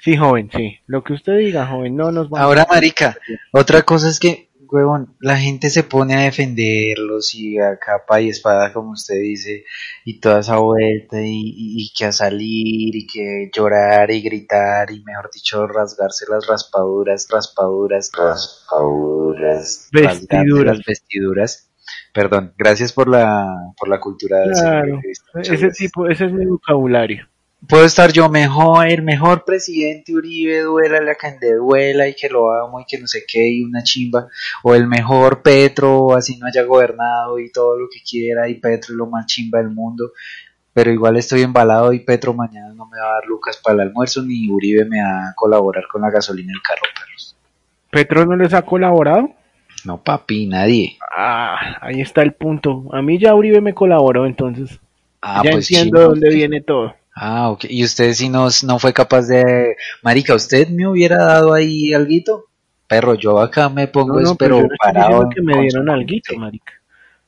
Sí, 0.00 0.16
joven, 0.16 0.48
sí. 0.54 0.78
Lo 0.86 1.02
que 1.02 1.14
usted 1.14 1.36
diga, 1.38 1.66
joven, 1.66 1.96
no 1.96 2.12
nos 2.12 2.30
vamos 2.30 2.44
Ahora, 2.44 2.66
marica, 2.70 3.18
otra 3.52 3.82
cosa 3.82 4.08
es 4.08 4.20
que, 4.20 4.45
huevón, 4.70 5.14
la 5.20 5.36
gente 5.36 5.70
se 5.70 5.82
pone 5.82 6.14
a 6.14 6.20
defenderlos 6.20 7.34
y 7.34 7.58
a 7.58 7.78
capa 7.78 8.20
y 8.20 8.28
espada, 8.28 8.72
como 8.72 8.92
usted 8.92 9.16
dice, 9.20 9.64
y 10.04 10.20
toda 10.20 10.40
esa 10.40 10.58
vuelta, 10.58 11.20
y, 11.20 11.28
y- 11.30 11.82
y 11.84 11.92
que 11.96 12.06
a 12.06 12.12
salir, 12.12 12.94
y 12.96 13.06
que 13.06 13.50
llorar 13.54 14.10
y 14.10 14.20
gritar, 14.22 14.90
y 14.90 15.02
mejor 15.04 15.30
dicho, 15.32 15.66
rasgarse 15.66 16.24
las 16.30 16.46
raspaduras, 16.46 17.26
raspaduras, 17.30 18.10
raspaduras, 18.16 19.88
Vestiduras. 19.92 20.76
las 20.76 20.84
vestiduras. 20.86 21.70
Perdón, 22.12 22.52
gracias 22.58 22.92
por 22.92 23.08
la, 23.08 23.46
por 23.78 23.88
la 23.88 24.00
cultura 24.00 24.38
del 24.40 24.52
Claro. 24.52 25.00
Ese 25.34 25.68
tipo, 25.70 26.08
ese 26.08 26.26
es 26.26 26.32
mi 26.32 26.46
vocabulario. 26.46 27.28
Puedo 27.68 27.84
estar 27.84 28.12
yo 28.12 28.28
mejor, 28.28 28.86
el 28.86 29.02
mejor 29.02 29.44
presidente 29.44 30.14
Uribe, 30.14 30.60
duela 30.60 31.00
la 31.00 31.14
que 31.14 31.36
le 31.40 31.54
duela 31.54 32.06
y 32.06 32.14
que 32.14 32.28
lo 32.28 32.52
amo 32.52 32.80
y 32.80 32.84
que 32.84 32.98
no 32.98 33.06
sé 33.06 33.24
qué 33.26 33.48
y 33.48 33.64
una 33.64 33.82
chimba, 33.82 34.28
o 34.62 34.74
el 34.74 34.86
mejor 34.86 35.42
Petro, 35.42 36.14
así 36.14 36.36
no 36.36 36.46
haya 36.46 36.62
gobernado 36.62 37.38
y 37.40 37.50
todo 37.50 37.76
lo 37.76 37.88
que 37.90 38.00
quiera 38.08 38.48
y 38.48 38.54
Petro 38.54 38.92
es 38.92 38.96
lo 38.96 39.06
más 39.06 39.26
chimba 39.26 39.58
del 39.58 39.70
mundo, 39.70 40.12
pero 40.72 40.92
igual 40.92 41.16
estoy 41.16 41.42
embalado 41.42 41.92
y 41.92 42.00
Petro 42.00 42.34
mañana 42.34 42.72
no 42.72 42.86
me 42.86 43.00
va 43.00 43.10
a 43.10 43.14
dar 43.14 43.26
lucas 43.26 43.56
para 43.56 43.74
el 43.74 43.80
almuerzo 43.88 44.22
ni 44.22 44.48
Uribe 44.48 44.84
me 44.84 45.02
va 45.02 45.30
a 45.30 45.34
colaborar 45.34 45.88
con 45.90 46.02
la 46.02 46.10
gasolina 46.10 46.52
del 46.52 46.62
carro, 46.62 46.82
perros. 46.94 47.36
¿Petro 47.90 48.26
no 48.26 48.36
les 48.36 48.52
ha 48.54 48.62
colaborado? 48.62 49.30
No 49.84 50.02
papi, 50.02 50.46
nadie. 50.46 50.98
Ah, 51.16 51.78
ahí 51.80 52.00
está 52.00 52.22
el 52.22 52.32
punto. 52.32 52.84
A 52.92 53.02
mí 53.02 53.18
ya 53.18 53.34
Uribe 53.34 53.60
me 53.60 53.74
colaboró, 53.74 54.26
entonces 54.26 54.78
Ah, 55.22 55.42
ya 55.42 55.52
pues 55.52 55.70
entiendo 55.70 55.98
de 55.98 56.04
dónde 56.06 56.28
viene 56.34 56.60
todo. 56.60 56.94
Ah, 57.18 57.48
ok. 57.50 57.64
¿Y 57.70 57.82
usted 57.82 58.12
si 58.12 58.28
no, 58.28 58.48
no 58.66 58.78
fue 58.78 58.92
capaz 58.92 59.22
de... 59.22 59.74
Marica, 60.02 60.34
¿usted 60.34 60.68
me 60.68 60.86
hubiera 60.86 61.16
dado 61.24 61.54
ahí 61.54 61.94
alguito? 61.94 62.44
Perro, 62.86 63.14
yo 63.14 63.40
acá 63.40 63.68
me 63.70 63.88
pongo, 63.88 64.16
No, 64.16 64.20
no, 64.20 64.30
es, 64.32 64.36
pero 64.36 64.56
pero 64.58 64.68
yo 64.68 64.74
estoy 64.74 64.92
parado. 64.92 65.28
que 65.30 65.40
me 65.42 65.60
dieron 65.62 65.88
alguito, 65.88 66.36
marica. 66.36 66.74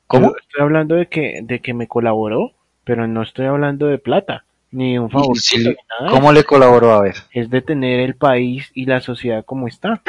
¿Cómo? 0.07 0.26
Yo 0.28 0.35
estoy 0.40 0.62
hablando 0.62 0.95
de 0.95 1.07
que, 1.09 1.40
de 1.42 1.61
que 1.61 1.73
me 1.75 1.88
colaboró, 1.88 2.52
pero 2.85 3.07
no 3.07 3.23
estoy 3.23 3.47
hablando 3.47 3.87
de 3.87 3.99
plata, 3.99 4.45
ni 4.71 4.92
de 4.92 5.00
un 5.00 5.11
favor. 5.11 5.35
¿Y 5.37 5.40
si- 5.40 5.64
nada 5.64 6.11
¿Cómo 6.11 6.33
le 6.33 6.45
colaboró? 6.45 6.92
A 6.92 7.00
ver. 7.02 7.14
es 7.33 7.49
de 7.49 7.62
tener 7.62 8.00
el 8.00 8.14
país 8.14 8.71
y 8.75 8.85
la 8.85 9.00
sociedad 9.00 9.42
como 9.45 9.68
está. 9.68 10.02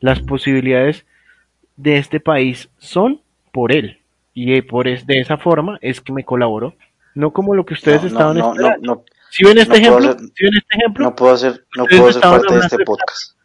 Las 0.00 0.20
posibilidades 0.20 1.04
de 1.76 1.98
este 1.98 2.20
país 2.20 2.68
son 2.78 3.20
por 3.52 3.70
él. 3.72 3.98
Y 4.34 4.62
por 4.62 4.88
es, 4.88 5.06
de 5.06 5.20
esa 5.20 5.36
forma 5.36 5.78
es 5.82 6.00
que 6.00 6.12
me 6.12 6.24
colaboró. 6.24 6.74
No 7.14 7.32
como 7.32 7.54
lo 7.54 7.64
que 7.64 7.74
ustedes 7.74 8.02
No, 8.04 8.08
no, 8.08 8.14
estaban 8.14 8.36
no, 8.38 8.44
no, 8.46 8.52
esperando. 8.54 8.94
no, 8.94 9.04
¿Sí 9.30 9.44
ven 9.44 9.58
este 9.58 9.68
no 9.68 9.74
puedo 9.74 9.98
ejemplo? 9.98 10.10
hacer- 10.10 10.32
¿Sí 10.36 10.44
ven 10.44 10.54
este 10.56 10.76
ejemplo? 10.78 11.04
no 11.04 11.14
puedo 11.16 11.32
hacer, 11.34 11.66
no 11.76 11.82
Ustedes 11.84 12.00
puedo 12.00 12.12
ser 12.12 12.22
parte 12.22 12.54
de 12.54 12.60
este 12.60 12.76
de- 12.78 12.84
podcast. 12.84 13.36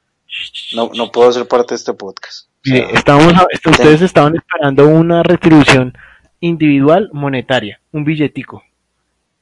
No, 0.75 0.91
no 0.95 1.12
puedo 1.12 1.31
ser 1.31 1.47
parte 1.47 1.74
de 1.74 1.75
este 1.77 1.93
podcast. 1.93 2.47
O 2.50 2.51
Mire, 2.65 2.86
sea, 2.88 2.95
estábamos 3.00 3.33
a- 3.33 3.47
est- 3.51 3.67
ustedes 3.67 4.01
estaban 4.01 4.36
esperando 4.36 4.88
una 4.88 5.24
retribución 5.24 5.97
individual 6.39 7.09
monetaria, 7.13 7.79
un 7.91 8.03
billetico. 8.03 8.63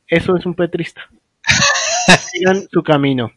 Eso 0.08 0.38
es 0.38 0.46
un 0.46 0.54
petrista. 0.54 1.02
Sigan 2.32 2.68
su 2.72 2.84
camino. 2.84 3.32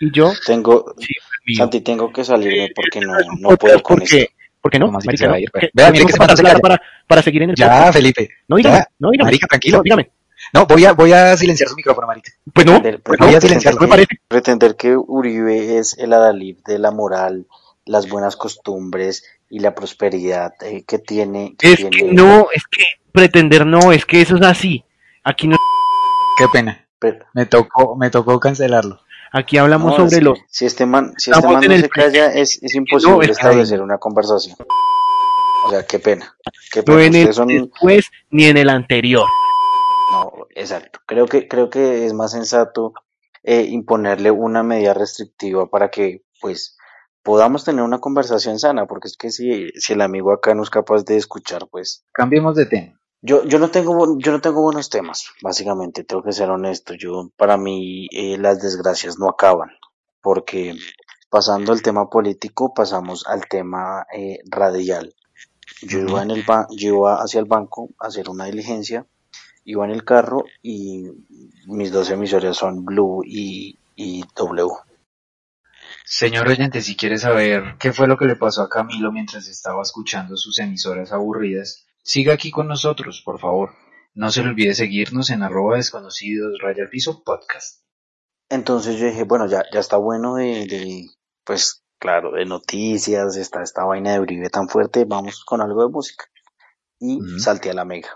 Y 0.00 0.10
yo, 0.12 0.32
tengo, 0.46 0.94
sí. 0.98 1.14
Santi, 1.56 1.80
tengo 1.80 2.12
que 2.12 2.24
salirme 2.24 2.70
porque 2.74 3.00
no, 3.00 3.12
Este 3.12 3.22
es 3.24 3.28
un 3.30 3.40
no 3.42 3.48
podcast 3.50 3.60
puedo 3.60 3.82
con 3.82 3.98
porque, 3.98 4.18
esto. 4.22 4.32
¿Por 4.60 4.72
qué 4.72 4.78
no? 4.78 4.86
¿Cómo 4.86 4.98
así 4.98 5.06
que 5.06 5.08
Marica, 5.08 5.24
se 5.24 5.26
va 5.26 5.30
no, 5.32 5.36
a 5.36 5.40
ir? 5.40 5.50
porque 5.52 5.70
Vea, 5.72 5.90
mire 5.90 6.04
que 6.06 6.12
se 6.12 6.18
para, 6.60 6.82
para 7.06 7.22
seguir 7.22 7.42
en 7.42 7.50
el 7.50 7.56
Ya, 7.56 7.68
podcast. 7.68 7.92
Felipe. 7.94 8.28
No, 8.48 8.56
dígame, 8.56 8.76
Ya. 8.78 8.88
no, 8.98 9.10
dígame. 9.10 9.28
Marica, 9.28 9.46
tranquilo. 9.46 9.76
No, 9.78 9.82
dígame. 9.84 10.10
No, 10.52 10.66
voy 10.66 10.84
a, 10.84 10.92
voy 10.92 11.12
a 11.12 11.36
silenciar 11.36 11.68
su 11.68 11.76
micrófono, 11.76 12.06
marica. 12.06 12.32
Pues 12.52 12.66
no, 12.66 12.80
Pretender- 12.80 13.02
pues 13.02 13.18
voy 13.18 13.30
no, 13.32 13.36
a 13.36 13.40
silenciar, 13.40 13.80
me 13.80 13.88
parece. 13.88 14.08
pretender 14.28 14.76
que 14.76 14.96
Uribe 14.96 15.78
es 15.78 15.96
el 15.98 16.12
adalid 16.12 16.56
de 16.66 16.78
la 16.78 16.90
moral, 16.90 17.46
las 17.84 18.08
buenas 18.08 18.36
costumbres 18.36 19.24
y 19.50 19.60
la 19.60 19.74
prosperidad 19.74 20.52
eh, 20.62 20.84
que 20.86 20.98
tiene. 20.98 21.54
Que 21.58 21.72
Es 21.72 21.76
tiene 21.76 21.90
que 21.96 22.04
no, 22.12 22.48
es 22.52 22.62
que 22.70 22.84
pretender 23.12 23.66
no, 23.66 23.92
es 23.92 24.04
que 24.06 24.20
eso 24.22 24.36
es 24.36 24.42
así. 24.42 24.84
Aquí 25.24 25.48
no, 25.48 25.56
Qué 26.38 26.46
pena. 26.52 26.86
Pero- 26.98 27.24
Me 27.34 27.46
tocó, 27.46 27.96
me 27.96 28.10
tocó 28.10 28.38
cancelarlo. 28.40 29.00
aquí 29.32 29.58
hablamos 29.58 29.92
no, 29.92 29.96
sobre 30.08 30.18
que 30.18 30.24
los 30.24 30.38
Si 30.48 30.64
este 30.66 30.86
man, 30.86 31.12
si 31.18 31.30
este 31.30 31.46
man 31.46 31.62
en 31.62 31.68
no 31.68 31.74
el 31.74 31.82
se 31.82 31.88
calla, 31.88 32.26
es, 32.32 32.62
es 32.62 32.74
No, 32.74 32.78
imposible 32.80 33.24
es- 33.26 33.30
establecer 33.38 33.80
una 33.82 33.98
conversación. 33.98 34.56
O 35.66 35.70
sea, 35.70 35.84
qué 35.84 35.98
pena. 35.98 36.34
Qué 36.72 36.80
no 36.80 36.84
pena. 36.96 37.04
en 37.04 37.14
el 37.16 37.34
son- 37.34 37.48
después 37.48 38.06
ni 38.30 38.44
en 38.46 38.56
el 38.56 38.68
anterior. 38.70 39.26
Exacto. 40.58 41.00
Creo 41.06 41.26
que, 41.26 41.46
creo 41.48 41.70
que 41.70 42.04
es 42.06 42.12
más 42.14 42.32
sensato 42.32 42.92
eh, 43.42 43.62
imponerle 43.70 44.30
una 44.30 44.62
medida 44.62 44.92
restrictiva 44.94 45.68
para 45.70 45.90
que, 45.90 46.24
pues, 46.40 46.76
podamos 47.22 47.64
tener 47.64 47.82
una 47.84 48.00
conversación 48.00 48.58
sana, 48.58 48.86
porque 48.86 49.08
es 49.08 49.16
que 49.16 49.30
si, 49.30 49.68
si 49.76 49.92
el 49.92 50.00
amigo 50.00 50.32
acá 50.32 50.54
no 50.54 50.62
es 50.62 50.70
capaz 50.70 51.04
de 51.04 51.16
escuchar, 51.16 51.68
pues, 51.70 52.04
Cambiemos 52.12 52.56
de 52.56 52.66
tema. 52.66 53.00
yo, 53.22 53.44
yo 53.44 53.58
no 53.58 53.70
tengo, 53.70 54.18
yo 54.18 54.32
no 54.32 54.40
tengo 54.40 54.62
buenos 54.62 54.90
temas, 54.90 55.26
básicamente, 55.42 56.04
tengo 56.04 56.22
que 56.22 56.32
ser 56.32 56.50
honesto. 56.50 56.94
Yo, 56.94 57.30
para 57.36 57.56
mí, 57.56 58.08
eh, 58.12 58.36
las 58.38 58.60
desgracias 58.60 59.18
no 59.18 59.28
acaban, 59.28 59.70
porque 60.22 60.74
pasando 61.30 61.72
el 61.72 61.82
tema 61.82 62.08
político, 62.10 62.74
pasamos 62.74 63.24
al 63.26 63.46
tema 63.48 64.06
eh, 64.12 64.38
radial. 64.50 65.14
Yo 65.82 66.00
iba 66.00 66.22
en 66.22 66.30
el 66.32 66.42
ba- 66.44 66.66
yo 66.70 66.88
iba 66.96 67.14
hacia 67.22 67.38
el 67.40 67.46
banco 67.46 67.90
a 68.00 68.08
hacer 68.08 68.28
una 68.30 68.46
diligencia, 68.46 69.06
iba 69.68 69.84
en 69.84 69.90
el 69.90 70.02
carro 70.02 70.44
y 70.62 71.04
mis 71.66 71.92
dos 71.92 72.10
emisoras 72.10 72.56
son 72.56 72.86
Blue 72.86 73.22
y, 73.22 73.78
y 73.96 74.24
W. 74.34 74.70
Señor 76.06 76.48
oyente, 76.48 76.80
si 76.80 76.96
quiere 76.96 77.18
saber 77.18 77.76
qué 77.78 77.92
fue 77.92 78.08
lo 78.08 78.16
que 78.16 78.24
le 78.24 78.36
pasó 78.36 78.62
a 78.62 78.70
Camilo 78.70 79.12
mientras 79.12 79.46
estaba 79.46 79.82
escuchando 79.82 80.38
sus 80.38 80.58
emisoras 80.58 81.12
aburridas, 81.12 81.86
siga 82.02 82.32
aquí 82.32 82.50
con 82.50 82.66
nosotros, 82.66 83.20
por 83.22 83.38
favor. 83.38 83.74
No 84.14 84.30
se 84.30 84.42
le 84.42 84.48
olvide 84.48 84.74
seguirnos 84.74 85.28
en 85.28 85.42
arroba 85.42 85.76
desconocidos 85.76 86.58
raya 86.62 86.84
al 86.84 86.88
piso 86.88 87.22
podcast. 87.22 87.82
Entonces 88.48 88.98
yo 88.98 89.04
dije, 89.06 89.24
bueno, 89.24 89.46
ya, 89.46 89.64
ya 89.70 89.80
está 89.80 89.98
bueno 89.98 90.36
de, 90.36 90.66
de, 90.66 91.10
pues 91.44 91.84
claro, 91.98 92.32
de 92.32 92.46
noticias, 92.46 93.36
está 93.36 93.62
esta 93.62 93.84
vaina 93.84 94.12
de 94.14 94.20
Uribe 94.20 94.48
tan 94.48 94.66
fuerte, 94.70 95.04
vamos 95.04 95.44
con 95.44 95.60
algo 95.60 95.82
de 95.82 95.92
música. 95.92 96.24
Y 96.98 97.18
Ujú. 97.18 97.38
salté 97.38 97.70
a 97.70 97.74
la 97.74 97.84
mega. 97.84 98.08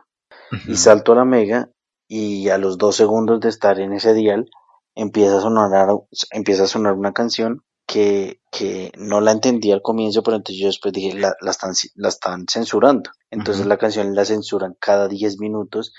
Y 0.67 0.77
salto 0.77 1.13
a 1.13 1.17
la 1.17 1.25
mega 1.25 1.71
y 2.09 2.49
a 2.51 2.59
los 2.59 2.79
dos 2.79 2.97
segundos 2.97 3.41
de 3.41 3.49
estar 3.49 3.79
en 3.81 3.93
ese 3.93 4.13
dial 4.15 4.51
empieza 4.95 5.39
a 5.39 5.41
sonar, 5.41 5.89
empieza 6.33 6.65
a 6.65 6.67
sonar 6.67 6.93
una 6.95 7.13
canción 7.13 7.63
que, 7.87 8.41
que 8.51 8.93
no 8.97 9.21
la 9.21 9.33
entendí 9.33 9.73
al 9.73 9.83
comienzo, 9.83 10.23
pero 10.23 10.37
entonces 10.37 10.61
yo 10.61 10.67
después 10.69 10.93
dije, 10.93 11.19
la, 11.19 11.35
la, 11.41 11.51
están, 11.51 11.73
la 11.97 12.09
están 12.09 12.47
censurando. 12.51 13.11
Entonces 13.31 13.67
la 13.67 13.77
canción 13.79 14.15
la 14.15 14.25
censuran 14.25 14.77
cada 14.79 15.09
10 15.09 15.39
minutos. 15.41 15.93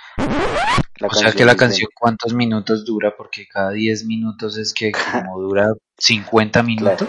La 1.00 1.08
o 1.08 1.14
sea 1.14 1.32
que 1.32 1.46
la 1.46 1.54
de- 1.54 1.58
canción 1.58 1.90
cuántos 2.00 2.34
minutos 2.34 2.86
dura, 2.86 3.16
porque 3.18 3.48
cada 3.52 3.72
10 3.72 4.06
minutos 4.06 4.58
es 4.58 4.74
que 4.74 4.92
como 4.92 5.40
dura 5.42 5.74
50 5.98 6.64
minutos. 6.64 7.08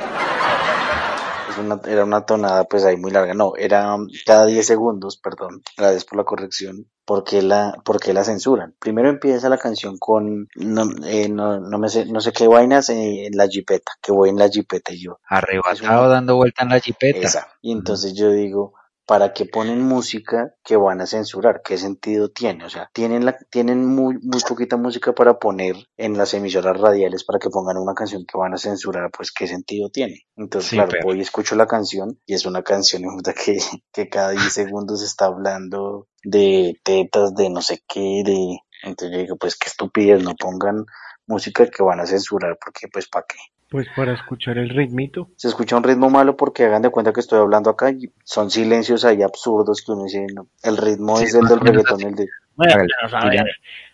es 1.51 1.59
una- 1.59 1.81
era 1.87 2.05
una 2.05 2.25
tonada 2.25 2.65
pues 2.65 2.85
ahí 2.85 2.97
muy 2.97 3.11
larga. 3.11 3.35
No, 3.35 3.53
era 3.57 3.95
um, 3.95 4.09
cada 4.27 4.47
10 4.47 4.67
segundos, 4.67 5.19
perdón, 5.19 5.63
gracias 5.77 6.05
por 6.05 6.19
la 6.19 6.25
corrección. 6.25 6.87
¿Por 7.05 7.23
qué 7.25 7.43
la, 7.43 7.75
por 7.85 8.01
qué 8.01 8.15
la 8.15 8.25
censuran? 8.25 8.75
Primero 8.79 9.11
empieza 9.11 9.49
la 9.51 9.59
canción 9.59 9.99
con, 9.99 10.49
no, 10.55 10.85
eh, 11.07 11.29
no, 11.29 11.61
no 11.61 11.79
me 11.79 11.89
sé, 11.91 12.07
no 12.07 12.21
sé 12.21 12.33
qué 12.33 12.49
vainas 12.49 12.89
eh, 12.89 13.27
en 13.27 13.37
la 13.37 13.47
jipeta, 13.47 13.93
que 14.01 14.11
voy 14.11 14.31
en 14.31 14.39
la 14.39 14.49
jipeta 14.49 14.93
y 14.93 15.03
yo. 15.03 15.21
Arrebatado 15.29 16.09
dando 16.09 16.37
vuelta 16.37 16.63
en 16.63 16.71
la 16.71 16.81
jipeta. 16.81 17.27
Esa. 17.27 17.49
Y 17.61 17.73
entonces 17.73 18.15
yo 18.15 18.31
digo, 18.31 18.75
¿para 19.07 19.33
qué 19.33 19.45
ponen 19.47 19.83
música 19.83 20.55
que 20.65 20.77
van 20.77 21.01
a 21.01 21.07
censurar? 21.07 21.63
¿Qué 21.65 21.77
sentido 21.79 22.31
tiene? 22.31 22.65
O 22.65 22.71
sea, 22.71 22.91
tienen 22.93 23.25
la, 23.25 23.37
tienen 23.51 23.85
muy, 23.87 24.19
muy 24.23 24.41
poquita 24.49 24.77
música 24.77 25.13
para 25.15 25.39
poner 25.39 25.77
en 25.97 26.17
las 26.17 26.35
emisoras 26.35 26.81
radiales 26.81 27.25
para 27.25 27.39
que 27.39 27.51
pongan 27.51 27.77
una 27.77 27.95
canción 27.95 28.25
que 28.25 28.39
van 28.39 28.55
a 28.55 28.59
censurar, 28.59 29.11
pues 29.11 29.33
¿qué 29.33 29.47
sentido 29.47 29.91
tiene? 29.91 30.27
Entonces, 30.37 30.71
Sí, 30.71 30.77
claro, 30.77 30.91
pero- 30.91 31.05
voy 31.05 31.19
y 31.19 31.23
escucho 31.23 31.55
la 31.57 31.67
canción 31.67 32.19
y 32.27 32.35
es 32.35 32.47
una 32.47 32.63
canción 32.63 33.03
que, 33.45 33.59
que 33.93 34.09
cada 34.09 34.31
10 34.31 34.53
segundos 34.53 35.03
está 35.03 35.27
hablando 35.27 36.09
de 36.23 36.81
tetas, 36.83 37.35
de 37.35 37.51
no 37.51 37.61
sé 37.63 37.83
qué, 37.89 38.23
de... 38.25 38.59
Entonces 38.83 39.17
yo 39.17 39.23
digo, 39.23 39.37
pues 39.37 39.57
qué 39.57 39.69
estupidez, 39.69 40.23
no 40.23 40.35
pongan 40.35 40.85
música 41.27 41.67
que 41.67 41.83
van 41.83 42.01
a 42.01 42.07
censurar 42.07 42.59
porque 42.63 42.87
pues 42.93 43.09
¿para 43.09 43.25
qué? 43.27 43.37
Pues 43.75 43.89
para 43.97 44.15
escuchar 44.15 44.57
el 44.59 44.69
ritmito. 44.69 45.31
Se 45.35 45.49
escucha 45.49 45.77
un 45.77 45.83
ritmo 45.83 46.09
malo 46.09 46.37
porque 46.37 46.63
hagan 46.63 46.83
de 46.83 46.91
cuenta 46.91 47.13
que 47.13 47.19
estoy 47.19 47.41
hablando 47.41 47.71
acá 47.71 47.91
y 47.91 48.09
son 48.23 48.49
silencios 48.49 49.05
ahí 49.05 49.21
absurdos 49.21 49.83
que 49.85 49.91
uno 49.91 50.05
dice, 50.05 50.25
no, 50.33 50.47
el 50.63 50.77
ritmo 50.77 51.17
Sí, 51.17 51.25
es 51.25 51.35
el 51.35 51.49
del 51.49 51.59
reggaetón, 51.59 52.01
el 52.03 52.15
de... 52.15 52.29
Bueno, 52.55 52.85
a 53.11 53.31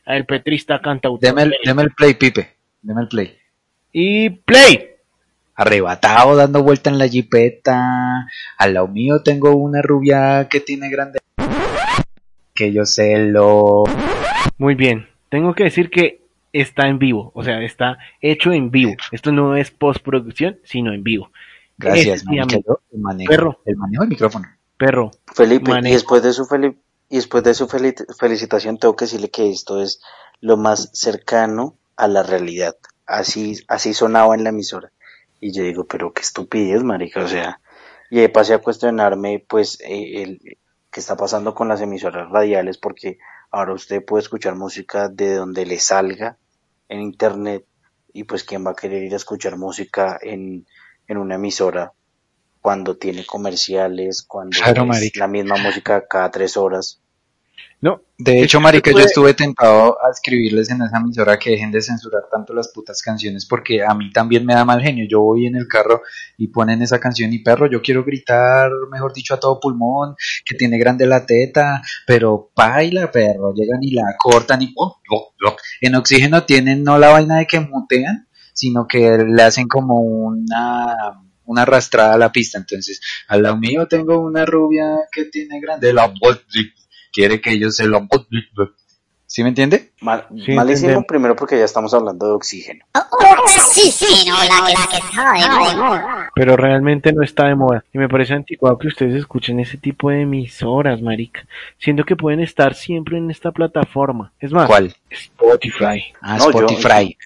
ver. 0.05 0.27
petrista 0.27 0.83
cantautor. 0.83 1.27
Deme 1.27 1.45
el, 1.45 1.55
deme 1.65 1.81
el 1.81 1.93
play, 1.93 2.13
Pipe. 2.13 2.57
Deme 2.83 3.01
el 3.01 3.09
play. 3.09 3.39
Y 3.91 4.29
play. 4.29 4.97
Arrebatado 5.55 6.37
dando 6.37 6.63
vuelta 6.63 6.91
en 6.91 6.99
la 6.99 7.09
jipeta. 7.09 8.27
Al 8.59 8.75
lado 8.75 8.89
mío 8.89 9.23
tengo 9.23 9.57
una 9.57 9.81
rubia 9.81 10.47
que 10.51 10.61
tiene 10.61 10.91
grande. 10.91 11.21
Que 12.55 12.71
yo 12.71 12.85
sé 12.85 13.17
lo. 13.17 13.85
Muy 14.59 14.75
bien. 14.75 15.09
Tengo 15.31 15.55
que 15.55 15.65
decir 15.65 15.89
que 15.89 16.29
está 16.53 16.89
en 16.89 16.99
vivo. 16.99 17.31
O 17.35 17.43
sea, 17.45 17.63
está 17.63 17.99
hecho 18.21 18.53
en 18.53 18.71
vivo. 18.71 18.93
Esto 19.13 19.33
no 19.33 19.57
es 19.57 19.71
postproducción, 19.71 20.59
sino 20.65 20.93
en 20.93 21.03
vivo. 21.03 21.31
Gracias, 21.79 22.07
Ese 22.07 22.13
es 22.15 22.27
mi 22.27 22.37
marica, 22.39 22.57
amigo. 22.57 22.81
yo, 22.91 22.97
el 22.97 23.01
manejo, 23.01 23.31
Perro. 23.31 23.61
el 23.65 23.77
manejo 23.77 24.03
del 24.03 24.11
micrófono. 24.11 24.49
Perro. 24.77 25.11
Felipe, 25.35 25.71
Manejo. 25.71 25.89
y 25.91 25.93
después 25.95 26.23
de 26.23 26.33
su 26.33 26.45
feli- 26.47 26.77
y 27.09 27.17
después 27.17 27.43
de 27.45 27.55
su 27.55 27.67
feli- 27.69 27.95
felicitación 28.19 28.79
tengo 28.79 28.97
que 28.97 29.05
decirle 29.07 29.31
que 29.31 29.51
esto 29.51 29.81
es 29.83 30.01
lo 30.41 30.57
más 30.57 30.91
cercano 30.93 31.77
a 31.97 32.07
la 32.09 32.23
realidad. 32.23 32.77
Así, 33.07 33.59
así 33.69 33.95
sonaba 33.95 34.35
en 34.35 34.45
la 34.45 34.51
emisora. 34.51 34.91
Y 35.41 35.53
yo 35.53 35.63
digo, 35.65 35.85
pero 35.87 36.13
qué 36.13 36.23
estupidez, 36.23 36.83
marica, 36.83 37.23
o 37.25 37.29
sea, 37.29 37.61
y 38.11 38.27
pasé 38.29 38.55
a 38.55 38.59
cuestionarme, 38.59 39.45
pues, 39.49 39.81
eh, 39.81 40.23
el, 40.23 40.41
qué 40.91 41.01
está 41.01 41.17
pasando 41.17 41.55
con 41.55 41.69
las 41.69 41.81
emisoras 41.81 42.29
radiales, 42.31 42.77
porque 42.79 43.19
ahora 43.51 43.75
usted 43.75 44.05
puede 44.05 44.23
escuchar 44.23 44.55
música 44.55 45.09
de 45.09 45.35
donde 45.35 45.67
le 45.67 45.79
salga 45.79 46.39
en 46.89 47.01
internet, 47.01 47.65
y 48.13 48.25
pues, 48.25 48.45
¿quién 48.45 48.67
va 48.67 48.73
a 48.73 48.77
querer 48.77 49.05
ir 49.05 49.13
a 49.13 49.17
escuchar 49.17 49.57
música 49.57 50.19
en, 50.21 50.67
en 51.07 51.17
una 51.17 51.37
emisora 51.37 51.93
cuando 52.61 52.97
tiene 52.97 53.25
comerciales, 53.25 54.23
cuando 54.23 54.57
Claro, 54.57 54.89
es 54.93 55.17
la 55.17 55.29
misma 55.29 55.57
música 55.57 56.07
cada 56.09 56.31
tres 56.31 56.57
horas? 56.57 57.01
No. 57.83 58.03
De 58.19 58.43
hecho, 58.43 58.61
marica, 58.61 58.91
yo 58.91 58.99
estuve 58.99 59.33
tentado 59.33 59.97
a 60.05 60.11
escribirles 60.11 60.69
en 60.71 60.83
esa 60.83 60.99
emisora 60.99 61.39
que 61.39 61.51
dejen 61.51 61.71
de 61.71 61.81
censurar 61.81 62.25
tanto 62.31 62.53
las 62.53 62.69
putas 62.69 63.01
canciones 63.01 63.47
porque 63.47 63.83
a 63.83 63.95
mí 63.95 64.13
también 64.13 64.45
me 64.45 64.53
da 64.53 64.67
mal 64.67 64.83
genio. 64.83 65.07
Yo 65.09 65.23
voy 65.23 65.47
en 65.47 65.57
el 65.57 65.67
carro 65.67 66.03
y 66.37 66.49
ponen 66.49 66.83
esa 66.83 67.01
canción 67.01 67.33
y 67.33 67.39
perro, 67.39 67.71
yo 67.71 67.81
quiero 67.81 68.05
gritar, 68.05 68.71
mejor 68.91 69.15
dicho, 69.15 69.33
a 69.33 69.41
todo 69.41 69.59
pulmón, 69.59 70.15
que 70.45 70.55
tiene 70.57 70.79
grande 70.79 71.07
la 71.07 71.25
teta, 71.25 71.81
pero 72.07 72.51
paila, 72.55 73.11
perro, 73.11 73.55
llegan 73.55 73.83
y 73.83 73.93
la 73.93 74.15
cortan 74.19 74.61
y 74.61 74.75
¡oh, 74.77 75.01
oh, 75.11 75.35
oh! 75.47 75.57
en 75.81 75.95
oxígeno 75.95 76.45
tienen 76.45 76.85
no 76.85 76.99
la 76.99 77.09
vaina 77.09 77.39
de 77.39 77.47
que 77.47 77.61
mutean, 77.61 78.29
sino 78.53 78.87
que 78.87 79.17
le 79.27 79.43
hacen 79.43 79.69
como 79.69 80.01
una 80.01 81.23
una 81.51 81.63
arrastrada 81.63 82.15
a 82.15 82.19
la 82.19 82.31
pista. 82.31 82.59
Entonces, 82.59 83.01
al 83.27 83.43
lado 83.43 83.57
mío 83.57 83.89
tengo 83.89 84.21
una 84.21 84.47
rubia 84.47 84.99
que 85.11 85.25
tiene 85.25 85.61
grande 85.61 85.93
la 85.93 86.13
quiere 87.13 87.41
que 87.41 87.51
ellos 87.53 87.77
se 87.77 87.87
lo 87.87 88.07
¿Sí 89.27 89.45
me 89.45 89.51
entiende? 89.51 89.93
Mal, 90.01 90.27
Sí, 90.45 90.53
malísimo 90.55 90.89
entendemos. 90.89 91.05
primero 91.07 91.37
porque 91.37 91.57
ya 91.57 91.65
estamos 91.65 91.95
hablando 91.95 92.27
de 92.27 92.33
oxígeno. 92.33 92.85
Oxígeno, 93.45 94.35
la, 94.39 94.69
la 94.71 94.89
que 94.91 94.97
está 94.97 95.33
de 95.71 95.77
moda. 95.77 96.31
Pero 96.35 96.57
realmente 96.57 97.13
no 97.13 97.23
está 97.23 97.47
de 97.47 97.55
moda. 97.55 97.85
Y 97.93 97.99
me 97.99 98.09
parece 98.09 98.35
anticuado 98.35 98.77
que 98.79 98.89
ustedes 98.89 99.15
escuchen 99.15 99.61
ese 99.61 99.77
tipo 99.79 100.11
de 100.11 100.23
emisoras, 100.23 101.01
marica. 101.01 101.47
Siendo 101.79 102.03
que 102.05 102.17
pueden 102.17 102.41
estar 102.41 102.75
siempre 102.75 103.19
en 103.19 103.31
esta 103.31 103.53
plataforma. 103.53 104.33
Es 104.41 104.51
más, 104.51 104.67
¿Cuál? 104.67 104.95
Spotify. 105.11 106.03
Ah, 106.21 106.39
No, 106.39 106.51
yo- 106.51 106.67
Spotify. 106.67 107.17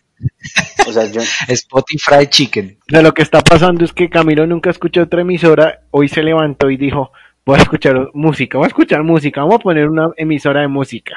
O 0.86 0.92
sea, 0.92 1.06
yo, 1.10 1.22
Spotify 1.48 2.26
Chicken. 2.28 2.78
O 2.86 2.90
sea, 2.90 3.00
lo 3.02 3.14
que 3.14 3.22
está 3.22 3.40
pasando 3.40 3.82
es 3.82 3.94
que 3.94 4.10
Camilo 4.10 4.46
nunca 4.46 4.68
escuchó 4.68 5.02
otra 5.02 5.22
emisora. 5.22 5.80
Hoy 5.90 6.08
se 6.08 6.22
levantó 6.22 6.68
y 6.70 6.76
dijo, 6.76 7.12
voy 7.46 7.58
a 7.58 7.62
escuchar 7.62 8.10
música, 8.14 8.58
voy 8.58 8.64
a 8.66 8.68
escuchar 8.68 9.02
música, 9.02 9.40
vamos 9.40 9.56
a 9.56 9.62
poner 9.62 9.88
una 9.88 10.10
emisora 10.16 10.60
de 10.62 10.68
música. 10.68 11.16